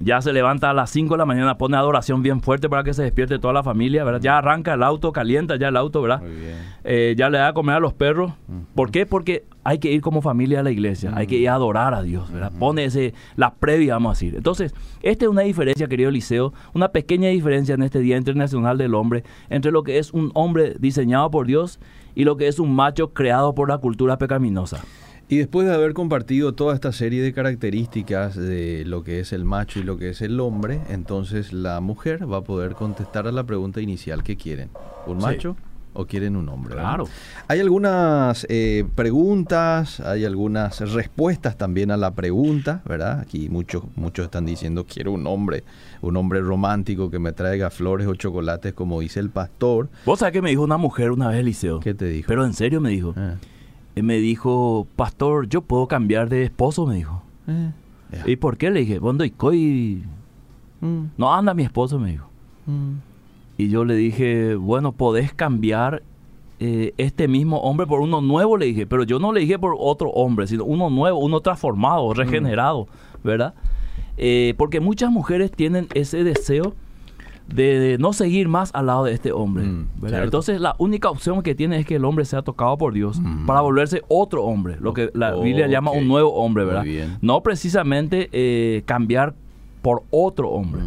[0.00, 2.94] Ya se levanta a las 5 de la mañana, pone adoración bien fuerte para que
[2.94, 4.20] se despierte toda la familia, ¿verdad?
[4.20, 6.20] Ya arranca el auto, calienta ya el auto, ¿verdad?
[6.20, 6.56] Muy bien.
[6.84, 8.32] Eh, ya le da a comer a los perros.
[8.74, 9.06] ¿Por qué?
[9.06, 12.02] Porque hay que ir como familia a la iglesia, hay que ir a adorar a
[12.02, 12.50] Dios, ¿verdad?
[12.58, 14.34] Pone ese, la previa, vamos a decir.
[14.34, 18.94] Entonces, esta es una diferencia, querido Liceo, una pequeña diferencia en este Día Internacional del
[18.94, 22.74] Hombre entre lo que es un hombre diseñado por Dios y lo que es un
[22.74, 24.82] macho creado por la cultura pecaminosa.
[25.30, 29.44] Y después de haber compartido toda esta serie de características de lo que es el
[29.44, 33.32] macho y lo que es el hombre, entonces la mujer va a poder contestar a
[33.32, 34.70] la pregunta inicial que quieren.
[35.06, 35.54] ¿Un macho?
[35.92, 36.74] O quieren un hombre.
[36.74, 37.06] Claro.
[37.48, 43.20] Hay algunas eh, preguntas, hay algunas respuestas también a la pregunta, ¿verdad?
[43.20, 45.64] Aquí muchos, muchos están diciendo quiero un hombre,
[46.00, 49.88] un hombre romántico que me traiga flores o chocolates, como dice el pastor.
[50.06, 51.80] Vos sabés que me dijo una mujer una vez, Eliseo.
[51.80, 52.28] ¿Qué te dijo?
[52.28, 53.14] Pero en serio me dijo.
[53.16, 53.34] Ah.
[53.96, 57.22] Eh, me dijo, pastor, yo puedo cambiar de esposo, me dijo.
[57.48, 57.72] Eh,
[58.26, 58.70] ¿Y por qué?
[58.70, 60.04] Le dije, ¿dónde estoy?
[60.80, 61.04] Mm.
[61.16, 62.28] No anda mi esposo, me dijo.
[62.66, 63.07] Mm.
[63.58, 66.02] Y yo le dije, bueno, podés cambiar
[66.60, 68.86] eh, este mismo hombre por uno nuevo, le dije.
[68.86, 72.86] Pero yo no le dije por otro hombre, sino uno nuevo, uno transformado, regenerado,
[73.24, 73.54] ¿verdad?
[74.16, 76.74] Eh, porque muchas mujeres tienen ese deseo
[77.48, 79.64] de, no seguir más al lado de este hombre.
[79.64, 83.20] Mm, Entonces la única opción que tiene es que el hombre sea tocado por Dios
[83.20, 83.46] mm.
[83.46, 86.84] para volverse otro hombre, lo que la Biblia llama un nuevo hombre, ¿verdad?
[87.20, 89.34] No precisamente eh, cambiar
[89.82, 90.82] por otro hombre.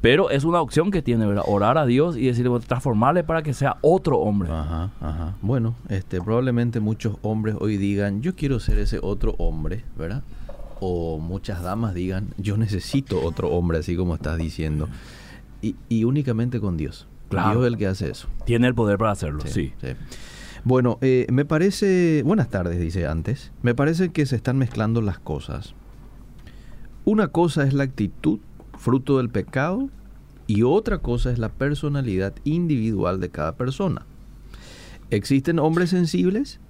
[0.00, 1.44] Pero es una opción que tiene, ¿verdad?
[1.46, 4.50] Orar a Dios y decirle, transformarle para que sea otro hombre.
[4.50, 5.34] Ajá, ajá.
[5.42, 10.22] Bueno, este, probablemente muchos hombres hoy digan, yo quiero ser ese otro hombre, ¿verdad?
[10.80, 14.88] O muchas damas digan, yo necesito otro hombre, así como estás diciendo.
[15.62, 17.08] Y, y únicamente con Dios.
[17.28, 17.52] Claro.
[17.52, 18.28] Dios es el que hace eso.
[18.44, 19.72] Tiene el poder para hacerlo, sí.
[20.64, 25.18] Bueno, eh, me parece, buenas tardes, dice antes, me parece que se están mezclando las
[25.18, 25.74] cosas.
[27.04, 28.40] Una cosa es la actitud
[28.76, 29.88] fruto del pecado
[30.46, 34.06] y otra cosa es la personalidad individual de cada persona.
[35.10, 36.60] Existen hombres sensibles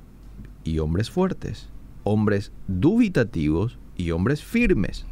[0.65, 1.69] y hombres fuertes,
[2.05, 5.07] hombres dubitativos y hombres firmes.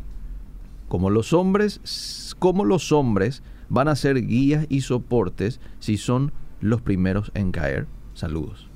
[0.88, 6.80] Como los hombres, como los hombres van a ser guías y soportes si son los
[6.82, 7.86] primeros en caer.
[8.14, 8.68] Saludos.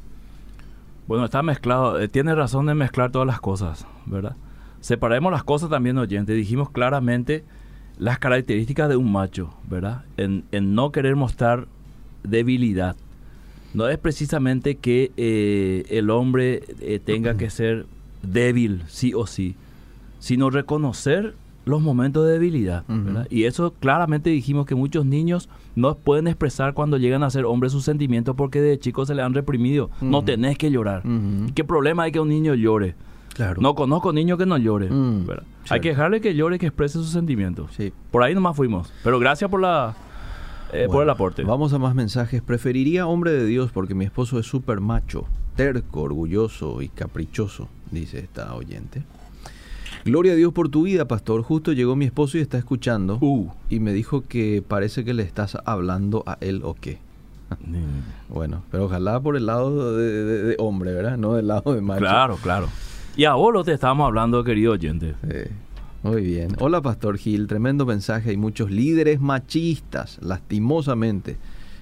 [1.07, 2.01] Bueno, está mezclado.
[2.01, 4.37] Eh, tiene razón de mezclar todas las cosas, ¿verdad?
[4.81, 6.33] Separemos las cosas también, oyente.
[6.33, 7.45] Dijimos claramente
[7.99, 10.05] las características de un macho, ¿verdad?
[10.17, 11.67] En, no querer mostrar
[12.23, 12.97] debilidad.
[13.75, 17.87] No es precisamente que eh, el hombre eh, tenga que ser
[18.23, 19.57] débil, sí o sí,
[20.21, 21.35] sino reconocer
[21.65, 22.85] los momentos de debilidad.
[22.89, 23.27] ¿verdad?
[23.31, 27.73] Y eso claramente dijimos que muchos niños no pueden expresar cuando llegan a ser hombres
[27.73, 29.91] sus sentimientos porque de chicos se le han reprimido.
[30.01, 31.03] No tenés que llorar.
[31.55, 32.95] ¿Qué problema hay que un niño llore?
[33.39, 33.63] Claro.
[33.63, 35.21] No conozco niños que no lloren.
[35.21, 35.27] Mm,
[35.71, 37.71] hay que dejarle que llore, que exprese sus sentimientos.
[37.77, 37.93] Sí.
[38.11, 38.93] Por ahí nomás fuimos.
[39.05, 39.95] Pero gracias por la
[40.73, 41.45] eh, por el aporte.
[41.45, 42.43] Vamos a más mensajes.
[42.43, 48.19] Preferiría hombre de Dios porque mi esposo es súper macho, terco, orgulloso y caprichoso, dice
[48.19, 49.05] esta oyente.
[50.05, 51.43] Gloria a Dios por tu vida, pastor.
[51.43, 53.19] Justo llegó mi esposo y está escuchando.
[53.21, 53.53] Uh.
[53.71, 56.99] Y me dijo que parece que le estás hablando a él o qué.
[58.29, 61.17] bueno, pero ojalá por el lado de, hombre, ¿verdad?
[61.17, 62.01] No del lado de macho.
[62.01, 62.69] Claro, claro.
[63.19, 65.17] Y a vos lo te estábamos hablando, querido oyente.
[66.05, 66.51] muy bien.
[66.61, 67.49] Hola, Pastor Gil.
[67.49, 68.31] Tremendo mensaje.
[68.31, 71.37] Hay muchos líderes machistas, lastimosamente.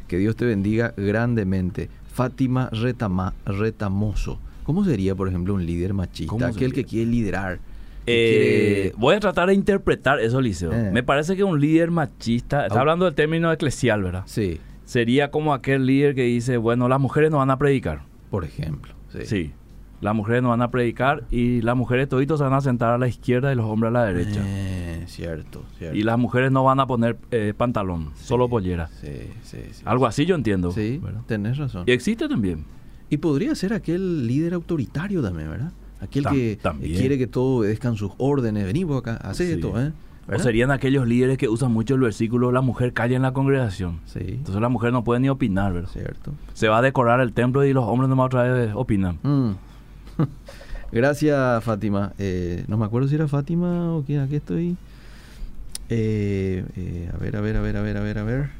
[0.08, 1.90] Que Dios te bendiga grandemente.
[2.10, 4.38] Fátima Retama, Retamoso.
[4.62, 6.46] ¿Cómo sería, por ejemplo, un líder machista?
[6.46, 7.58] Aquel que quiere liderar.
[8.06, 10.72] Eh, voy a tratar de interpretar eso, Liceo.
[10.72, 10.90] Eh.
[10.90, 14.22] Me parece que un líder machista, está hablando del término eclesial, ¿verdad?
[14.24, 14.58] Sí.
[14.86, 18.04] Sería como aquel líder que dice, bueno, las mujeres no van a predicar.
[18.30, 18.94] Por ejemplo.
[19.12, 19.26] Sí.
[19.26, 19.52] sí
[20.00, 22.98] las mujeres no van a predicar y las mujeres toditos se van a sentar a
[22.98, 24.40] la izquierda y los hombres a la derecha.
[24.44, 25.96] Eh, cierto, cierto.
[25.96, 28.88] Y las mujeres no van a poner eh, pantalón, solo pollera.
[29.00, 29.82] Sí, sí, sí.
[29.84, 30.72] Algo así yo entiendo.
[30.72, 31.84] Sí, tenés razón.
[31.86, 32.64] Y existe también.
[33.08, 35.72] Y podría ser aquel líder autoritario también, ¿verdad?
[36.00, 38.64] Aquel que quiere que todos obedezcan sus órdenes.
[38.66, 39.92] Vení vos acá, haz esto, ¿eh?
[40.28, 44.00] O serían aquellos líderes que usan mucho el versículo, la mujer calla en la congregación.
[44.06, 44.18] Sí.
[44.26, 45.88] Entonces la mujer no puede ni opinar, ¿verdad?
[45.88, 46.32] Cierto.
[46.52, 49.20] Se va a decorar el templo y los hombres no más otra vez opinan.
[49.22, 49.50] Mm.
[50.92, 52.12] Gracias, Fátima.
[52.18, 54.76] Eh, no me acuerdo si era Fátima o quién, aquí estoy.
[55.88, 58.50] Eh, eh, a ver, a ver, a ver, a ver, a ver, a ver.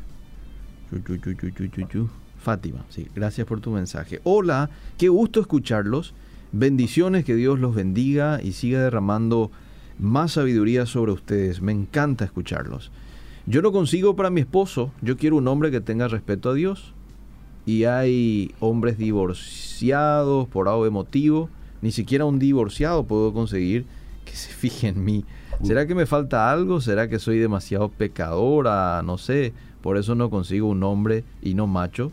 [2.38, 4.20] Fátima, sí, gracias por tu mensaje.
[4.24, 6.14] Hola, qué gusto escucharlos.
[6.52, 9.50] Bendiciones, que Dios los bendiga y siga derramando
[9.98, 11.60] más sabiduría sobre ustedes.
[11.60, 12.92] Me encanta escucharlos.
[13.46, 16.94] Yo no consigo para mi esposo, yo quiero un hombre que tenga respeto a Dios.
[17.66, 21.50] Y hay hombres divorciados por algo emotivo
[21.82, 23.86] ni siquiera un divorciado puedo conseguir
[24.24, 25.24] que se fije en mí.
[25.62, 26.80] ¿Será que me falta algo?
[26.80, 29.00] ¿Será que soy demasiado pecadora?
[29.02, 29.54] No sé.
[29.82, 32.12] Por eso no consigo un hombre y no macho.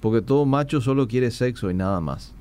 [0.00, 2.34] Porque todo macho solo quiere sexo y nada más.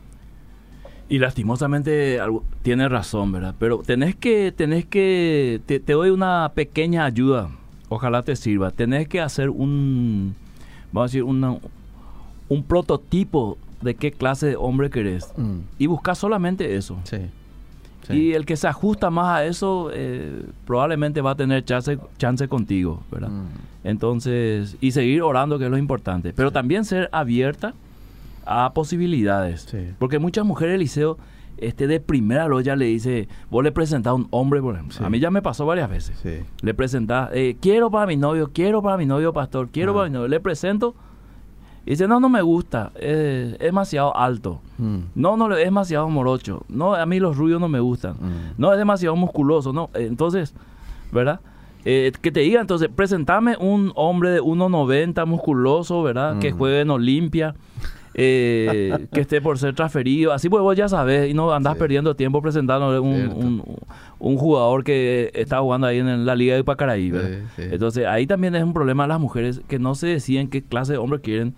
[1.08, 2.20] Y lastimosamente
[2.62, 3.56] tiene razón, ¿verdad?
[3.60, 7.50] Pero tenés que, tenés que, te, te, doy una pequeña ayuda.
[7.90, 8.72] Ojalá te sirva.
[8.72, 10.36] Tenés que hacer un,
[10.92, 11.58] vamos a decir, una,
[12.50, 15.32] un prototipo de qué clase de hombre querés.
[15.38, 15.60] Mm.
[15.78, 16.98] Y buscas solamente eso.
[17.04, 17.18] Sí.
[18.10, 22.48] Y el que se ajusta más a eso eh, probablemente va a tener chance, chance
[22.48, 23.30] contigo, ¿verdad?
[23.30, 23.48] Mm.
[23.84, 26.34] Entonces, y seguir orando que es lo importante.
[26.34, 27.74] Pero también ser abierta
[28.46, 29.68] a posibilidades.
[30.00, 31.18] Porque muchas mujeres del liceo
[31.58, 35.06] este de primera lo ya le dice, vos le presentás a un hombre, por ejemplo.
[35.06, 36.22] A mí ya me pasó varias veces.
[36.62, 40.14] Le presentás, eh, quiero para mi novio, quiero para mi novio pastor, quiero para mi
[40.14, 40.28] novio.
[40.28, 40.96] Le presento
[41.90, 44.62] y dice, no, no me gusta, es, demasiado alto.
[44.78, 44.98] Mm.
[45.16, 46.64] No, no, es demasiado morocho.
[46.70, 48.14] No, a mí los rubios no me gustan.
[48.14, 48.54] Mm.
[48.60, 49.74] No, es demasiado musculoso.
[49.74, 50.54] No, entonces,
[51.12, 51.40] ¿verdad?
[51.86, 56.38] Eh, que te diga, entonces, presentame un hombre de 1,90 musculoso, ¿verdad?
[56.38, 56.58] Que mm.
[56.60, 57.56] juegue en Olimpia.
[58.14, 60.32] Eh, que esté por ser transferido.
[60.32, 63.64] Así pues vos ya sabes y no andás perdiendo tiempo presentando un,
[64.20, 67.12] un, jugador que está jugando ahí en la Liga de Pacaraí.
[67.58, 70.94] Entonces ahí también es un problema de las mujeres que no se deciden qué clase
[70.94, 71.56] de hombre quieren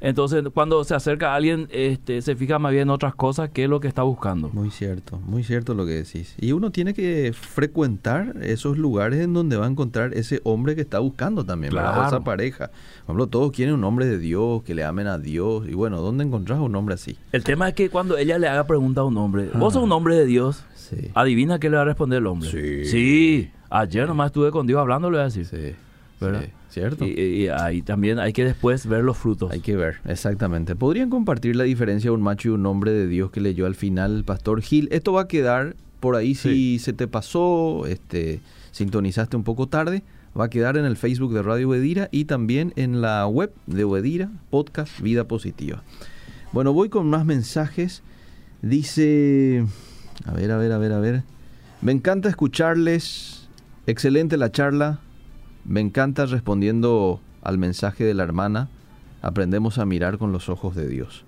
[0.00, 3.68] entonces, cuando se acerca a alguien, este, se fija más bien en otras cosas que
[3.68, 4.48] lo que está buscando.
[4.52, 6.34] Muy cierto, muy cierto lo que decís.
[6.38, 10.80] Y uno tiene que frecuentar esos lugares en donde va a encontrar ese hombre que
[10.80, 12.06] está buscando también, claro.
[12.06, 12.68] esa pareja.
[13.06, 15.68] Por ejemplo, todos quieren un hombre de Dios, que le amen a Dios.
[15.68, 17.18] Y bueno, ¿dónde encontrás un hombre así?
[17.32, 19.92] El tema es que cuando ella le haga pregunta a un hombre, ¿vos sos un
[19.92, 20.64] hombre de Dios?
[20.74, 21.10] Sí.
[21.14, 22.50] Adivina qué le va a responder el hombre.
[22.50, 22.84] Sí.
[22.86, 23.50] Sí.
[23.68, 25.44] Ayer nomás estuve con Dios hablando, le voy a decir.
[25.46, 25.74] Sí.
[26.20, 26.42] ¿Verdad?
[26.44, 27.04] Sí, cierto.
[27.04, 29.50] Y, y ahí también hay que después ver los frutos.
[29.50, 30.76] Hay que ver, exactamente.
[30.76, 33.74] ¿Podrían compartir la diferencia de un macho y un hombre de Dios que leyó al
[33.74, 34.88] final el pastor Gil?
[34.92, 38.40] Esto va a quedar por ahí si se te pasó, este,
[38.72, 40.02] sintonizaste un poco tarde,
[40.38, 43.84] va a quedar en el Facebook de Radio Wedira y también en la web de
[43.84, 45.82] Wedira, podcast Vida Positiva.
[46.52, 48.02] Bueno, voy con más mensajes.
[48.62, 49.64] Dice,
[50.24, 51.22] a ver, a ver, a ver, a ver.
[51.80, 53.48] Me encanta escucharles.
[53.86, 55.00] Excelente la charla.
[55.64, 58.68] Me encanta respondiendo al mensaje de la hermana.
[59.22, 61.24] Aprendemos a mirar con los ojos de Dios.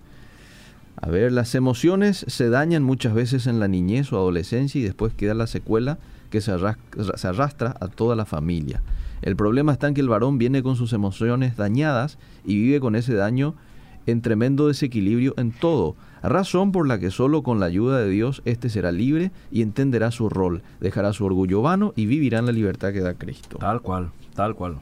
[1.01, 5.13] A ver, las emociones se dañan muchas veces en la niñez o adolescencia y después
[5.15, 5.99] queda la secuela
[6.31, 8.83] que se arrastra, a toda la familia.
[9.21, 12.97] El problema está en que el varón viene con sus emociones dañadas y vive con
[12.97, 13.55] ese daño
[14.07, 18.43] en tremendo desequilibrio en todo, razón por la que solo con la ayuda de Dios
[18.45, 22.53] éste será libre y entenderá su rol, dejará su orgullo vano y vivirá en la
[22.53, 23.59] libertad que da Cristo.
[23.59, 24.81] Tal cual, tal cual.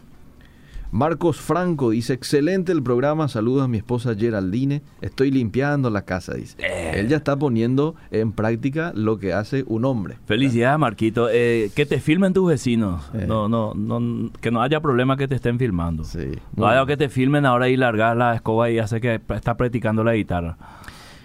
[0.93, 6.35] Marcos Franco dice, excelente el programa, saludos a mi esposa Geraldine, estoy limpiando la casa,
[6.35, 6.57] dice.
[6.59, 6.95] Eh.
[6.97, 10.17] Él ya está poniendo en práctica lo que hace un hombre.
[10.27, 11.29] Felicidades, Marquito.
[11.31, 13.09] Eh, que te filmen tus vecinos.
[13.15, 13.25] Eh.
[13.29, 16.03] No, no, no, que no haya problema que te estén filmando.
[16.03, 16.33] Sí.
[16.57, 20.03] No haya que te filmen ahora y largar la escoba y hace que está practicando
[20.03, 20.59] la guitarra.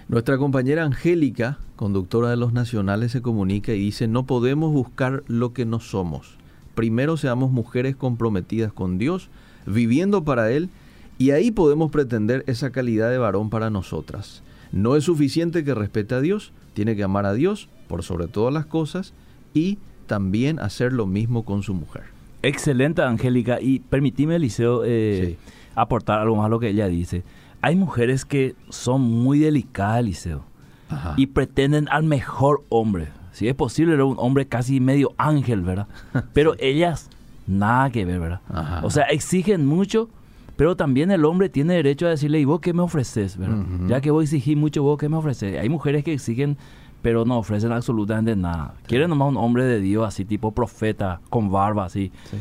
[0.07, 5.53] Nuestra compañera Angélica, conductora de los nacionales, se comunica y dice, no podemos buscar lo
[5.53, 6.37] que no somos.
[6.75, 9.29] Primero seamos mujeres comprometidas con Dios,
[9.65, 10.69] viviendo para Él,
[11.17, 14.43] y ahí podemos pretender esa calidad de varón para nosotras.
[14.71, 18.53] No es suficiente que respete a Dios, tiene que amar a Dios por sobre todas
[18.53, 19.13] las cosas
[19.53, 22.03] y también hacer lo mismo con su mujer.
[22.43, 23.59] Excelente, Angélica.
[23.61, 25.51] Y permitime, Eliseo, eh, Sí.
[25.75, 27.23] aportar algo más a lo que ella dice.
[27.61, 30.43] Hay mujeres que son muy delicadas, Eliseo,
[30.89, 31.13] Ajá.
[31.17, 33.07] y pretenden al mejor hombre.
[33.35, 35.87] Si es posible, era un hombre casi medio ángel, ¿verdad?
[36.33, 37.09] Pero ellas,
[37.47, 38.39] nada que ver, ¿verdad?
[38.47, 38.79] Ajá.
[38.85, 40.09] O sea, exigen mucho,
[40.55, 43.65] pero también el hombre tiene derecho a decirle, ¿y vos qué me ofreces, verdad?
[43.87, 45.59] Ya que vos exigís mucho, ¿vos qué me ofreces?
[45.59, 46.57] Hay mujeres que exigen,
[47.01, 48.75] pero no ofrecen absolutamente nada.
[48.87, 52.13] Quieren nomás un hombre de Dios, así tipo profeta, con barba, así.
[52.31, 52.37] Sí.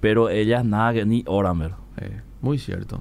[0.00, 1.78] Pero ellas nada, que ni oran, ¿verdad?
[2.42, 3.00] Muy cierto.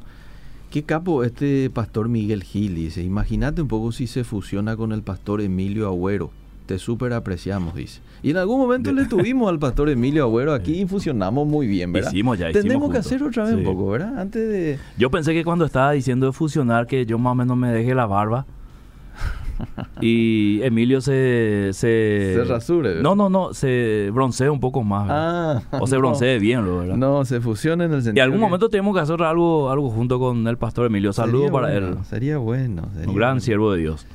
[0.71, 3.03] Qué capo este pastor Miguel Gil dice.
[3.03, 6.32] Imagínate un poco si se fusiona con el pastor Emilio Agüero.
[6.65, 8.02] Te súper apreciamos, dice.
[8.21, 11.91] Y en algún momento le tuvimos al pastor Emilio Agüero aquí y fusionamos muy bien,
[11.91, 12.12] ¿verdad?
[12.12, 13.06] Hicimos ya, hicimos Tendremos que juntos.
[13.12, 14.17] hacer otra vez un poco, ¿verdad?
[14.17, 14.80] Antes de...
[14.97, 17.93] Yo pensé que cuando estaba diciendo de fusionar, que yo más o menos me deje
[17.93, 18.45] la barba.
[20.02, 21.69] y Emilio se...
[21.73, 23.04] Se, Se rasure, ¿verdad?
[23.04, 25.08] No, no, no, se broncea un poco más.
[25.10, 26.02] Ah, o se no.
[26.02, 26.95] broncee bien, ¿lo ¿verdad?
[26.95, 29.69] No, se fusiona en el Y sentido en algún que- momento tenemos que hacer algo,
[29.69, 31.13] algo junto con el pastor Emilio.
[31.13, 31.97] Saludos para bueno, él.
[32.06, 32.84] Sería bueno.
[32.93, 33.41] sería Un gran bueno.
[33.41, 34.08] siervo de Dios.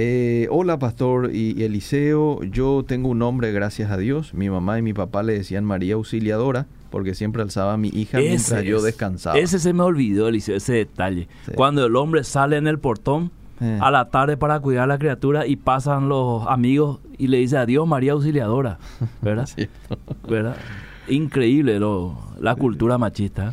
[0.00, 4.32] Eh, hola pastor y, y Eliseo, yo tengo un nombre gracias a Dios.
[4.32, 8.18] Mi mamá y mi papá le decían María Auxiliadora porque siempre alzaba a mi hija
[8.18, 9.36] mientras yo es- descansaba.
[9.36, 11.26] Ese se me olvidó, Eliseo, ese detalle.
[11.46, 11.52] Sí.
[11.56, 13.76] Cuando el hombre sale en el portón Eh.
[13.82, 17.56] a la tarde para cuidar a la criatura y pasan los amigos y le dice
[17.56, 18.78] adiós María Auxiliadora.
[19.20, 19.48] ¿Verdad?
[20.28, 20.56] ¿Verdad?
[21.08, 23.52] Increíble lo, la cultura machista.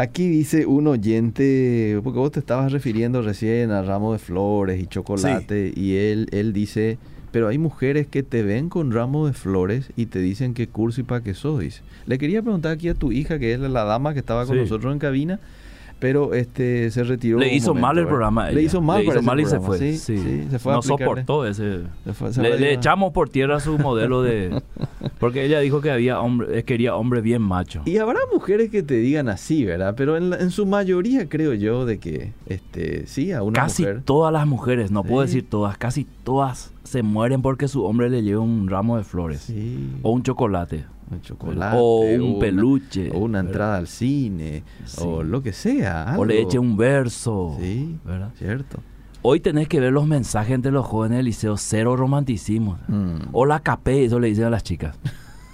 [0.00, 4.86] Aquí dice un oyente, porque vos te estabas refiriendo recién a ramo de flores y
[4.86, 6.98] chocolate, y él, él dice,
[7.32, 11.02] pero hay mujeres que te ven con ramo de flores y te dicen que cursi
[11.02, 11.82] para que dice.
[12.06, 14.62] Le quería preguntar aquí a tu hija, que es la dama que estaba con Sí.
[14.62, 15.40] nosotros en cabina,
[15.98, 17.38] pero este se retiró.
[17.38, 18.10] Le hizo momento, mal el ¿verdad?
[18.10, 18.44] programa.
[18.44, 18.66] a Le ella.
[18.66, 19.78] hizo mal, Le hizo mal y se fue.
[19.78, 20.18] Sí, Sí.
[20.18, 21.80] sí, se fue a no soportó ese.
[22.04, 24.62] Se fue- se Le, echamos por tierra su modelo de.
[25.18, 27.82] Porque ella dijo que había hombre, eh, quería hombre bien macho.
[27.84, 29.94] Y habrá mujeres que te digan así, ¿verdad?
[29.96, 33.82] Pero en, la- en su mayoría creo yo de que, este, sí, a una Casi
[33.82, 34.02] mujer...
[34.04, 38.22] todas las mujeres, no puedo decir todas, casi todas se mueren porque su hombre le
[38.22, 39.52] lleva un ramo de flores.
[40.02, 40.84] O un chocolate.
[41.10, 41.76] Un chocolate.
[41.78, 43.10] o un peluche.
[43.10, 43.50] O una ¿verdad?
[43.50, 44.62] entrada al cine.
[44.84, 45.02] Sí.
[45.04, 46.14] O lo que sea.
[46.18, 47.56] O le eche un verso.
[47.60, 48.30] Sí, ¿verdad?
[48.36, 48.80] cierto.
[49.22, 52.78] Hoy tenés que ver los mensajes entre los jóvenes del liceo, cero romanticismo.
[52.86, 53.28] Mm.
[53.32, 54.98] O la capé, eso le dicen a las chicas.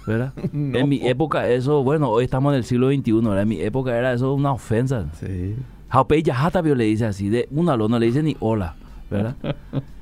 [0.05, 0.33] ¿Verdad?
[0.53, 0.77] No.
[0.77, 3.41] En mi época eso, bueno, hoy estamos en el siglo XXI, ¿verdad?
[3.41, 5.05] En mi época era eso una ofensa.
[5.19, 5.55] Sí.
[5.89, 8.75] Jaupe Yajata le dice así, de un alumno le dice ni hola,
[9.09, 9.35] ¿verdad?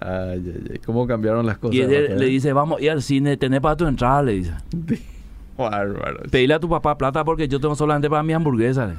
[0.00, 0.78] Ay, ay, ay.
[0.84, 1.74] ¿Cómo cambiaron las cosas?
[1.76, 2.18] y él Rafael?
[2.18, 4.52] le dice, vamos a ir al cine, tenés para tu entrada, le dice.
[5.58, 6.22] Bárbaro.
[6.30, 8.86] Pedile a tu papá plata porque yo tengo solamente para mi hamburguesa.
[8.86, 8.94] le.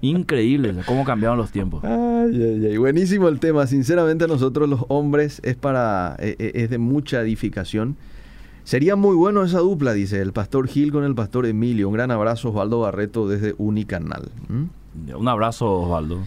[0.00, 1.84] Increíble, cómo cambiaron los tiempos.
[1.84, 2.76] Ay, ay, ay.
[2.76, 3.66] Buenísimo el tema.
[3.66, 7.96] Sinceramente, a nosotros los hombres es para eh, eh, es de mucha edificación.
[8.64, 11.88] Sería muy bueno esa dupla, dice el pastor Gil con el pastor Emilio.
[11.88, 14.30] Un gran abrazo, Osvaldo Barreto, desde Unicanal.
[14.48, 15.16] ¿Mm?
[15.16, 16.20] Un abrazo, Osvaldo.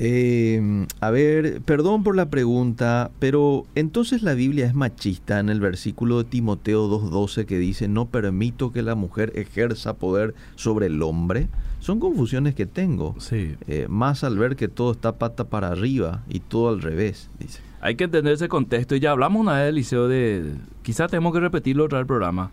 [0.00, 5.58] Eh, a ver, perdón por la pregunta, pero entonces la Biblia es machista en el
[5.58, 11.02] versículo de Timoteo 2.12 que dice, no permito que la mujer ejerza poder sobre el
[11.02, 11.48] hombre.
[11.80, 13.56] Son confusiones que tengo, Sí.
[13.66, 17.60] eh, más al ver que todo está pata para arriba y todo al revés, dice.
[17.80, 18.94] Hay que entender ese contexto.
[18.94, 20.52] Y ya hablamos una vez, Eliseo, de...
[20.82, 22.50] Quizás tenemos que repetirlo otra vez el programa.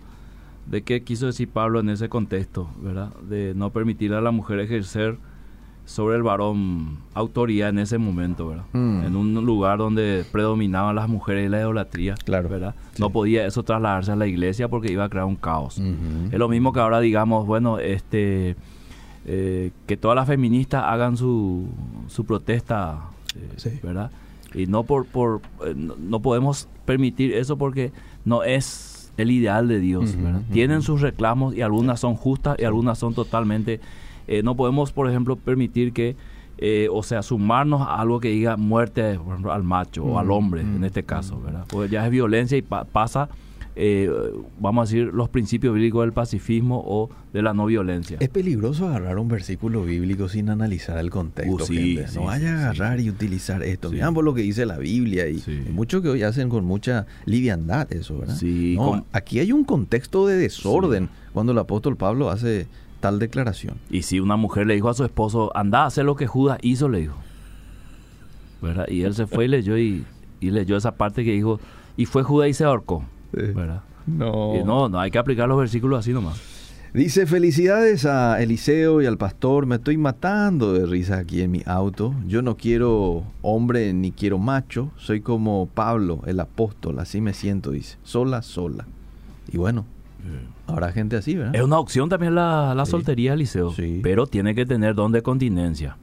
[0.66, 3.10] De qué quiso decir Pablo en ese contexto, ¿verdad?
[3.28, 5.18] De no permitir a la mujer ejercer
[5.86, 8.66] sobre el varón autoridad en ese momento, ¿verdad?
[8.74, 9.04] Mm.
[9.06, 12.50] En un lugar donde predominaban las mujeres y la idolatría, Claro.
[12.50, 12.76] ¿verdad?
[12.98, 15.80] No podía eso trasladarse a la iglesia porque iba a crear un caos.
[16.32, 18.56] Es lo mismo que ahora digamos, bueno, este
[19.28, 21.68] eh, que todas las feministas hagan su,
[22.08, 23.00] su protesta,
[23.36, 23.70] eh, Sí.
[23.82, 24.12] ¿verdad?
[24.54, 27.92] Y no por, por eh, no, no podemos permitir eso porque
[28.24, 30.16] no es el ideal de Dios.
[30.52, 33.80] Tienen sus reclamos y algunas son justas y algunas son totalmente
[34.28, 36.15] eh, no podemos, por ejemplo, permitir que
[36.57, 40.28] eh, o sea, sumarnos a algo que diga muerte por ejemplo, al macho o al
[40.28, 41.65] Mm, hombre, mm, en este caso, ¿verdad?
[41.67, 43.28] Porque ya es violencia y pa- pasa,
[43.76, 44.09] eh,
[44.57, 48.15] vamos a decir, los principios bíblicos del pacifismo o de la no violencia.
[48.21, 51.55] Es peligroso agarrar un versículo bíblico sin analizar el contexto.
[51.55, 52.07] Uh, sí, gente.
[52.07, 53.91] sí, no vaya a sí, agarrar y utilizar esto.
[54.13, 55.61] Por lo que dice la Biblia y, Sí.
[55.67, 58.36] y mucho que hoy hacen con mucha liviandad eso, ¿verdad?
[58.38, 62.67] Sí, No, con- aquí hay un contexto de desorden cuando el apóstol Pablo hace
[63.00, 63.76] tal declaración.
[63.89, 66.60] Y si una mujer le dijo a su esposo, anda a hacer lo que Judas
[66.62, 67.18] hizo, le dijo.
[68.62, 68.88] ¿Verdad?
[68.88, 70.06] Y él se fue y leyó y,
[70.39, 71.60] y leyó esa parte que dijo,
[71.98, 73.06] y fue Judas y se ahorcó.
[73.34, 73.41] Sí.
[73.54, 73.82] ¿Verdad?
[74.08, 74.56] No.
[74.56, 76.41] Y no, no, hay que aplicar los versículos así nomás.
[76.96, 81.62] Dice, felicidades a Eliseo y al pastor, me estoy matando de risa aquí en mi
[81.66, 82.16] auto.
[82.26, 87.72] Yo no quiero hombre ni quiero macho, soy como Pablo, el apóstol, así me siento,
[87.72, 88.88] dice, sola, sola.
[89.52, 89.86] Y bueno,
[90.67, 91.55] habrá gente así, ¿verdad?
[91.55, 92.91] Es una opción también la, la Sí.
[92.91, 93.71] soltería, Liceo.
[93.71, 93.99] Sí.
[94.03, 95.97] Pero tiene que tener don de continencia.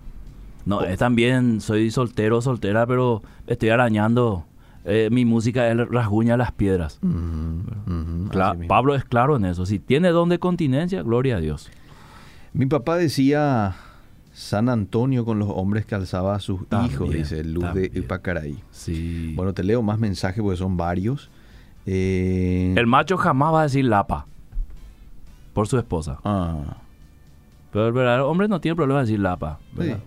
[0.64, 0.84] No, Oh.
[0.84, 4.44] es también, soy soltero o soltera, pero estoy arañando.
[4.84, 6.98] eh, mi música es rasguña las piedras.
[7.02, 8.66] Mismo.
[8.68, 9.64] Pablo es claro en eso.
[9.66, 11.70] Si tiene don de continencia, gloria a Dios.
[12.52, 13.76] Mi papá decía
[14.32, 17.90] San Antonio con los hombres que alzaba a sus También, hijos, dice Luz de.
[17.94, 18.58] Ipacaraí.
[18.70, 19.32] Sí.
[19.36, 21.30] Bueno, te leo más mensajes porque son varios.
[21.86, 24.26] Eh, el macho jamás va a decir lapa
[25.52, 26.18] por su esposa.
[26.24, 26.76] ah,
[27.72, 29.58] Pero el verdadero hombre no tiene problema de decir lapa.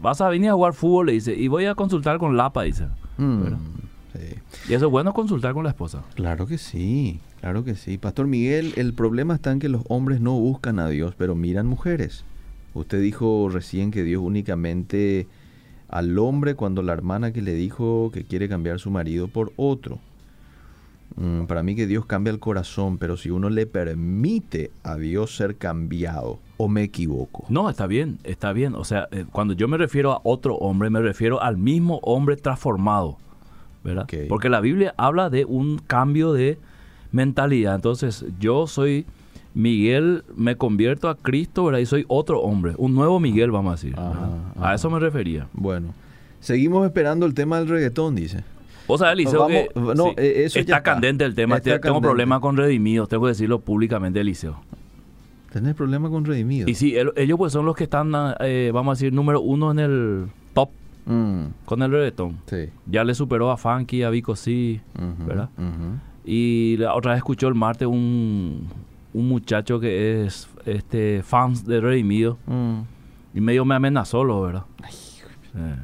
[0.01, 2.87] Vas a venir a jugar fútbol, le dice, y voy a consultar con lapa, dice.
[3.17, 3.43] mm.
[4.69, 6.03] Y eso es bueno consultar con la esposa.
[6.15, 7.97] Claro que sí, claro que sí.
[7.97, 11.67] Pastor Miguel, el problema está en que los hombres no buscan a Dios, pero miran
[11.67, 12.23] mujeres.
[12.73, 15.27] Usted dijo recién que Dios únicamente
[15.89, 19.99] al hombre cuando la hermana que le dijo que quiere cambiar su marido por otro.
[21.15, 25.35] Mm, para mí que Dios cambia el corazón, pero si uno le permite a Dios
[25.35, 27.45] ser cambiado, o me equivoco.
[27.49, 28.75] No, está bien, está bien.
[28.75, 32.35] O sea, eh, cuando yo me refiero a otro hombre, me refiero al mismo hombre
[32.37, 33.17] transformado,
[33.83, 34.07] ¿verdad?
[34.29, 36.57] Porque la Biblia habla de un cambio de
[37.11, 37.75] mentalidad.
[37.75, 39.05] Entonces, yo soy
[39.53, 41.79] Miguel, me convierto a Cristo, ¿verdad?
[41.79, 43.93] Y soy otro hombre, un nuevo Miguel, vamos a decir.
[43.97, 44.37] Ajá, ¿verdad?
[44.57, 44.69] ajá.
[44.69, 45.47] A eso me refería.
[45.53, 45.93] Bueno,
[46.39, 48.43] seguimos esperando el tema del reggaetón, dice.
[48.87, 50.81] Vos sabés, Eliseo, Vamos- que no, sí, eh, eso ya está, está.
[50.83, 51.55] candente el tema.
[51.57, 52.07] Está Tengo candente.
[52.07, 54.59] problemas con Redimidos, tengo que decirlo públicamente, Eliseo.
[55.51, 56.69] ¿Tenés problema con Redimido?
[56.69, 58.11] Y sí, el- ellos pues son los que están,
[58.41, 60.69] eh, vamos a decir, número uno en el top
[61.05, 62.37] Mm, con el reggaetón.
[62.47, 62.69] sí.
[62.87, 64.81] Ya le superó a Funky, a Vico sí,
[65.25, 65.49] ¿verdad?
[66.25, 68.67] Y la otra vez escuchó el martes un,
[69.13, 72.79] un muchacho que es este fans de Redimido Mm.
[73.35, 74.63] y medio me amenazó, lo, ¿verdad?
[75.55, 75.75] Eh.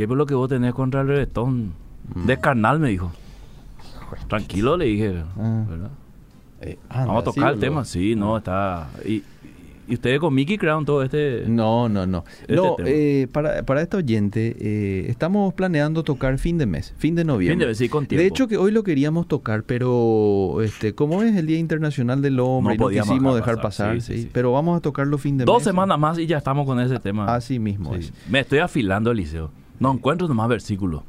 [0.00, 1.72] ¿Qué es lo que vos tenés contra el reggaetón?
[2.14, 2.26] Mm.
[2.26, 3.12] De carnal, me dijo.
[4.28, 5.64] Tranquilo, le dije, Ah.
[5.68, 5.90] ¿verdad?
[6.62, 8.88] Eh, anda, Vamos a tocar sí, el tema, sí, no, está...
[9.06, 9.22] Y,
[9.88, 11.44] y ustedes con Mickey crearon todo este...
[11.48, 12.24] No, no, no.
[12.42, 17.14] Este no, eh, para, para este oyente, eh, estamos planeando tocar fin de mes, fin
[17.14, 17.64] de noviembre.
[17.66, 18.20] Fin de- sí, con tiempo.
[18.22, 22.38] De hecho, que hoy lo queríamos tocar, pero este, como es el Día Internacional del
[22.40, 24.30] Hombre, No y no podíamos quisimos dejar pasar, pasar, sí, sí, sí.
[24.32, 25.64] pero vamos a tocarlo fin de Dos mes.
[25.64, 27.34] semanas más y ya estamos con ese tema.
[27.34, 28.12] Así mismo es.
[28.28, 29.50] Me estoy afilando, Eliseo.
[29.80, 31.02] No encuentro nomás versículos.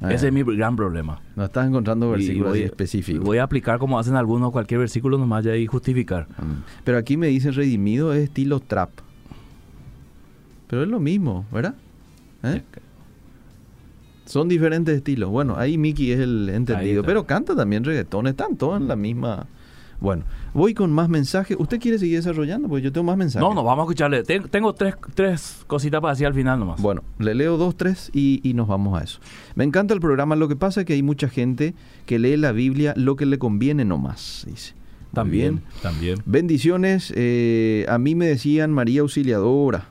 [0.00, 1.20] Ah, Ese es mi gran problema.
[1.36, 3.22] No estás encontrando versículos voy- específicos.
[3.22, 6.26] Voy a aplicar como hacen algunos cualquier versículo nomás ya y justificar.
[6.38, 6.62] Mm.
[6.84, 8.90] Pero aquí me dicen redimido es estilo trap.
[10.68, 11.74] Pero es lo mismo, ¿verdad?
[12.44, 12.62] ¿Eh?
[14.24, 15.28] Son diferentes estilos.
[15.28, 17.02] Bueno, ahí Mickey es el entendido.
[17.02, 18.26] Pero canta también reggaetón.
[18.28, 19.46] Están todos en la misma.
[20.00, 20.24] Bueno,
[20.54, 21.56] voy con más mensajes.
[21.60, 22.68] ¿Usted quiere seguir desarrollando?
[22.68, 23.46] Pues yo tengo más mensajes.
[23.48, 24.22] No, no, vamos a escucharle.
[24.24, 26.80] Ten- tengo tres, tres cositas para decir al final nomás.
[26.80, 29.20] Bueno, le leo dos, tres y, y nos vamos a eso.
[29.54, 30.36] Me encanta el programa.
[30.36, 31.74] Lo que pasa es que hay mucha gente
[32.06, 34.44] que lee la Biblia lo que le conviene nomás.
[34.48, 34.74] Dice.
[35.12, 35.82] También, bien.
[35.82, 36.18] también.
[36.24, 37.12] Bendiciones.
[37.16, 39.86] eh, a mí me decían María Auxiliadora.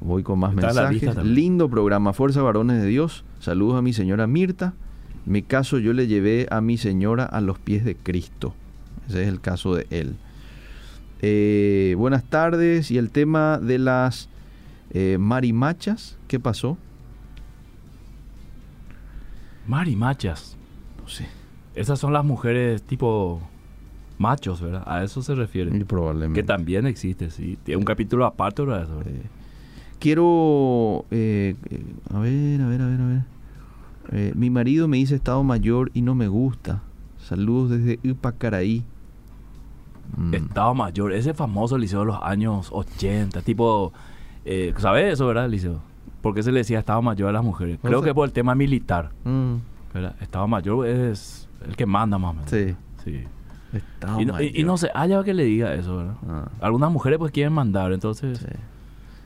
[0.00, 1.24] Voy con más Está mensajes.
[1.24, 2.12] Lindo programa.
[2.12, 3.24] Fuerza Varones de Dios.
[3.40, 4.74] Saludos a mi señora Mirta.
[5.26, 8.54] Mi caso yo le llevé a mi señora a los pies de Cristo.
[9.08, 10.16] Ese es el caso de él.
[11.20, 12.92] Eh, buenas tardes.
[12.92, 14.28] Y el tema de las
[14.90, 16.16] eh, marimachas.
[16.28, 16.78] ¿Qué pasó?
[19.66, 20.56] Marimachas.
[21.02, 21.26] No sé.
[21.74, 23.42] Esas son las mujeres tipo
[24.18, 24.84] machos, ¿verdad?
[24.86, 25.72] A eso se refiere.
[25.72, 26.40] Muy probablemente.
[26.40, 27.58] Que también existe, sí.
[27.64, 28.98] Tiene un capítulo aparte de eso.
[28.98, 29.12] ¿verdad?
[29.12, 29.22] Eh,
[29.98, 31.04] quiero...
[31.10, 33.35] a ver, a ver, a ver, a ver.
[34.12, 36.82] Eh, mi marido me dice estado mayor y no me gusta.
[37.18, 38.84] Saludos desde Ipacaraí.
[40.16, 40.34] Mm.
[40.34, 43.92] Estado mayor, ese famoso liceo de los años 80, tipo,
[44.44, 45.80] eh, ¿sabes eso, verdad, liceo?
[46.22, 47.78] ¿Por qué se le decía Estado mayor a las mujeres?
[47.82, 48.06] Creo sé.
[48.06, 49.54] que por el tema militar, Mm,
[49.92, 50.14] ¿verdad?
[50.20, 52.50] Estado mayor es el que manda más o menos.
[52.50, 52.74] sí.
[53.04, 53.22] Sí.
[53.72, 54.66] Estado Y, no, y- y mayor.
[54.66, 56.14] no se haya que le diga eso, ¿verdad?
[56.28, 58.38] Ah, Algunas mujeres pues quieren mandar, entonces...
[58.38, 58.46] sí.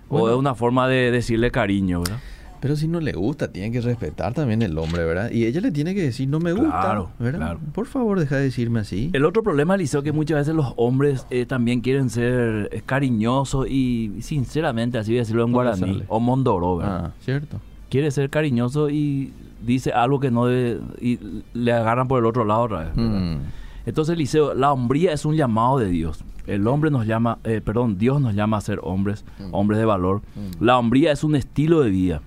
[0.08, 2.18] O es una forma de decirle cariño, ¿verdad?
[2.60, 5.30] Pero si no le gusta, tiene que respetar también el hombre, ¿verdad?
[5.30, 7.38] Y ella le tiene que decir, no me gusta, Claro, ¿verdad?
[7.38, 7.60] claro.
[7.72, 9.08] Por favor, deja de decirme así.
[9.14, 13.66] El otro problema, Liceo, que muchas veces los hombres eh, también quieren ser eh, cariñosos
[13.68, 16.04] y sinceramente, así voy a decirlo en guaraní, sale.
[16.08, 17.04] o mondoro, ¿verdad?
[17.06, 17.60] Ah, cierto.
[17.88, 19.32] quiere ser cariñoso y
[19.66, 21.18] dice algo que no debe y
[21.54, 22.94] le agarran por el otro lado otra vez.
[22.96, 23.10] ¿verdad?
[23.20, 23.38] Mm,
[23.86, 26.22] Entonces, Liceo, la hombría es un llamado de Dios.
[26.54, 29.54] El hombre nos llama, eh, perdón, Dios nos llama a ser hombres, Mm.
[29.54, 30.22] hombres de valor.
[30.34, 30.64] Mm.
[30.64, 32.20] La hombría es un estilo de vida.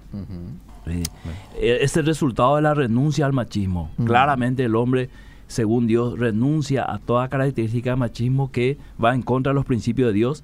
[0.85, 3.89] eh, es el resultado de la renuncia al machismo.
[3.97, 4.05] Mm.
[4.05, 5.09] Claramente el hombre,
[5.47, 10.07] según Dios, renuncia a toda característica de machismo que va en contra de los principios
[10.09, 10.43] de Dios.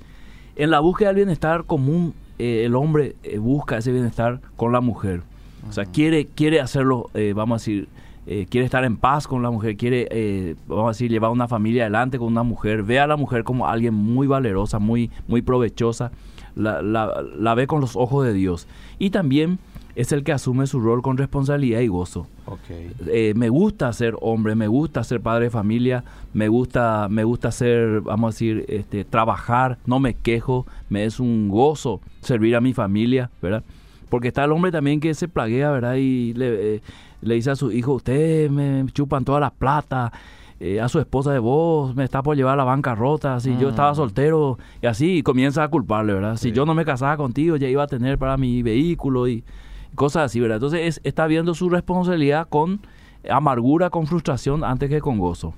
[0.56, 4.82] En la búsqueda del bienestar común, eh, el hombre eh, busca ese bienestar con la
[4.82, 5.22] mujer.
[5.68, 7.88] O sea, quiere, quiere hacerlo, eh, vamos a decir,
[8.32, 11.48] eh, quiere estar en paz con la mujer, quiere, eh, vamos a decir, llevar una
[11.48, 15.42] familia adelante con una mujer, ve a la mujer como alguien muy valerosa, muy, muy
[15.42, 16.12] provechosa,
[16.56, 18.68] la, la- la ve con los ojos de Dios.
[19.00, 19.58] Y también
[19.96, 22.28] es el que asume su rol con responsabilidad y gozo.
[23.08, 26.04] Eh, me gusta ser hombre, me gusta ser padre de familia,
[26.34, 31.20] me gusta, me gusta ser, vamos a decir, este, trabajar, no me quejo, me es
[31.20, 33.64] un gozo servir a mi familia, ¿verdad?
[34.10, 35.96] Porque está el hombre también que se plaguea, ¿verdad?
[35.96, 36.82] Y le, eh,
[37.22, 40.12] le dice a su hijo, ustedes me chupan toda la plata,
[40.60, 43.68] eh, a su esposa de vos me está por llevar a la bancarrota, si yo
[43.68, 43.70] Mm.
[43.72, 46.36] estaba soltero, y así y comienza a culparle, ¿verdad?
[46.38, 49.44] Si yo no me casaba contigo, ya iba a tener para mi vehículo y
[49.96, 50.58] cosas así, ¿verdad?
[50.58, 52.82] Entonces es- está viendo su responsabilidad con
[53.30, 55.54] amargura, con frustración, antes que con gozo.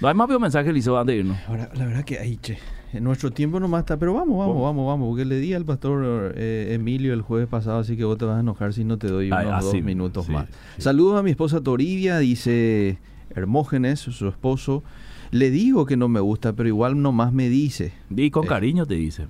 [0.00, 1.38] No hay más mensaje, Liceo, antes de irnos.
[1.48, 2.58] Ahora, la verdad que ahí, che.
[2.92, 4.62] En nuestro tiempo nomás está, pero vamos, vamos, Vamos.
[4.62, 8.18] vamos, vamos, porque le di al pastor eh, Emilio el jueves pasado, así que vos
[8.18, 10.46] te vas a enojar si no te doy Ay, unos así dos minutos sí, más.
[10.76, 10.82] sí.
[10.82, 12.98] Saludos a mi esposa Toribia, dice
[13.34, 14.82] Hermógenes, su esposo.
[15.30, 17.92] Le digo que no me gusta, pero igual nomás me dice.
[18.10, 18.48] Y con Eh.
[18.48, 19.28] cariño te dice.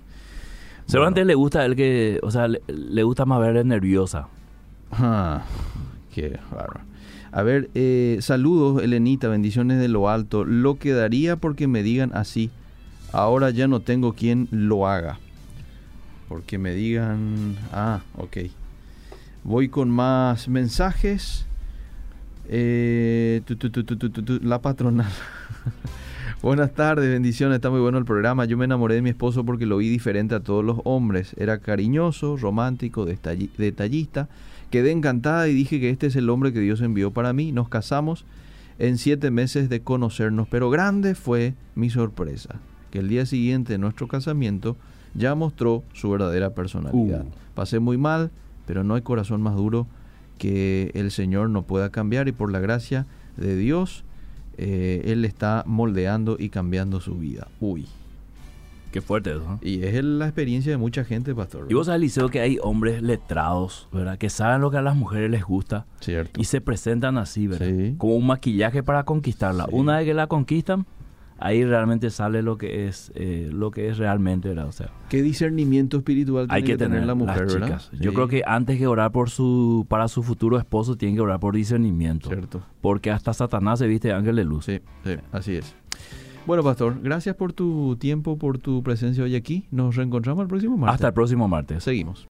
[0.86, 4.28] Seguramente le gusta él que, o sea, le, le gusta más verle nerviosa.
[4.90, 5.42] Ah,
[6.14, 6.80] qué bárbaro.
[7.32, 10.44] A ver, eh, saludos, Elenita, bendiciones de lo alto.
[10.44, 12.50] Lo quedaría porque me digan así.
[13.12, 15.18] Ahora ya no tengo quien lo haga.
[16.28, 17.56] Porque me digan...
[17.72, 18.36] Ah, ok.
[19.42, 21.46] Voy con más mensajes.
[22.48, 23.42] Eh,
[24.42, 25.11] la patronal.
[26.42, 28.46] Buenas tardes, bendiciones, está muy bueno el programa.
[28.46, 31.34] Yo me enamoré de mi esposo porque lo vi diferente a todos los hombres.
[31.36, 34.28] Era cariñoso, romántico, detalli- detallista.
[34.70, 37.52] Quedé encantada y dije que este es el hombre que Dios envió para mí.
[37.52, 38.24] Nos casamos
[38.78, 42.56] en siete meses de conocernos, pero grande fue mi sorpresa,
[42.91, 44.76] que el día siguiente de nuestro casamiento
[45.14, 47.24] ya mostró su verdadera personalidad.
[47.24, 47.30] Uh.
[47.55, 48.30] Pasé muy mal,
[48.66, 49.86] pero no hay corazón más duro
[50.38, 54.05] que el Señor no pueda cambiar y por la gracia de Dios,
[54.57, 57.49] eh, Él está moldeando y cambiando su vida.
[57.61, 57.86] Uy.
[58.93, 59.59] Qué fuerte eso.
[59.62, 61.66] Y es la experiencia de mucha gente, pastor.
[61.68, 64.18] Y vos sabés, Liceo, que hay hombres letrados, ¿verdad?
[64.18, 66.41] Que saben lo que a las mujeres les gusta Cierto.
[66.41, 67.68] y se presentan así, ¿verdad?
[67.68, 67.95] Sí.
[67.99, 69.66] Como un maquillaje para conquistarla.
[69.66, 69.70] Sí.
[69.74, 70.86] Una vez que la conquistan,
[71.41, 74.68] ahí realmente sale lo que es eh, lo que es realmente, ¿verdad?
[74.68, 77.91] O sea, ¿Qué discernimiento espiritual hay tiene que tener la mujer, las chicas.
[77.93, 81.22] Yo Sí, creo que antes que orar por su para su futuro esposo, tienen que
[81.22, 82.28] orar por discernimiento.
[82.28, 82.62] Cierto.
[82.80, 84.66] Porque hasta Satanás se viste de ángel de luz.
[84.66, 85.74] Sí, sí, así es.
[86.47, 89.66] Bueno, pastor, gracias por tu tiempo, por tu presencia hoy aquí.
[89.70, 90.95] Nos reencontramos el próximo martes.
[90.95, 91.84] Hasta el próximo martes.
[91.84, 92.28] Seguimos.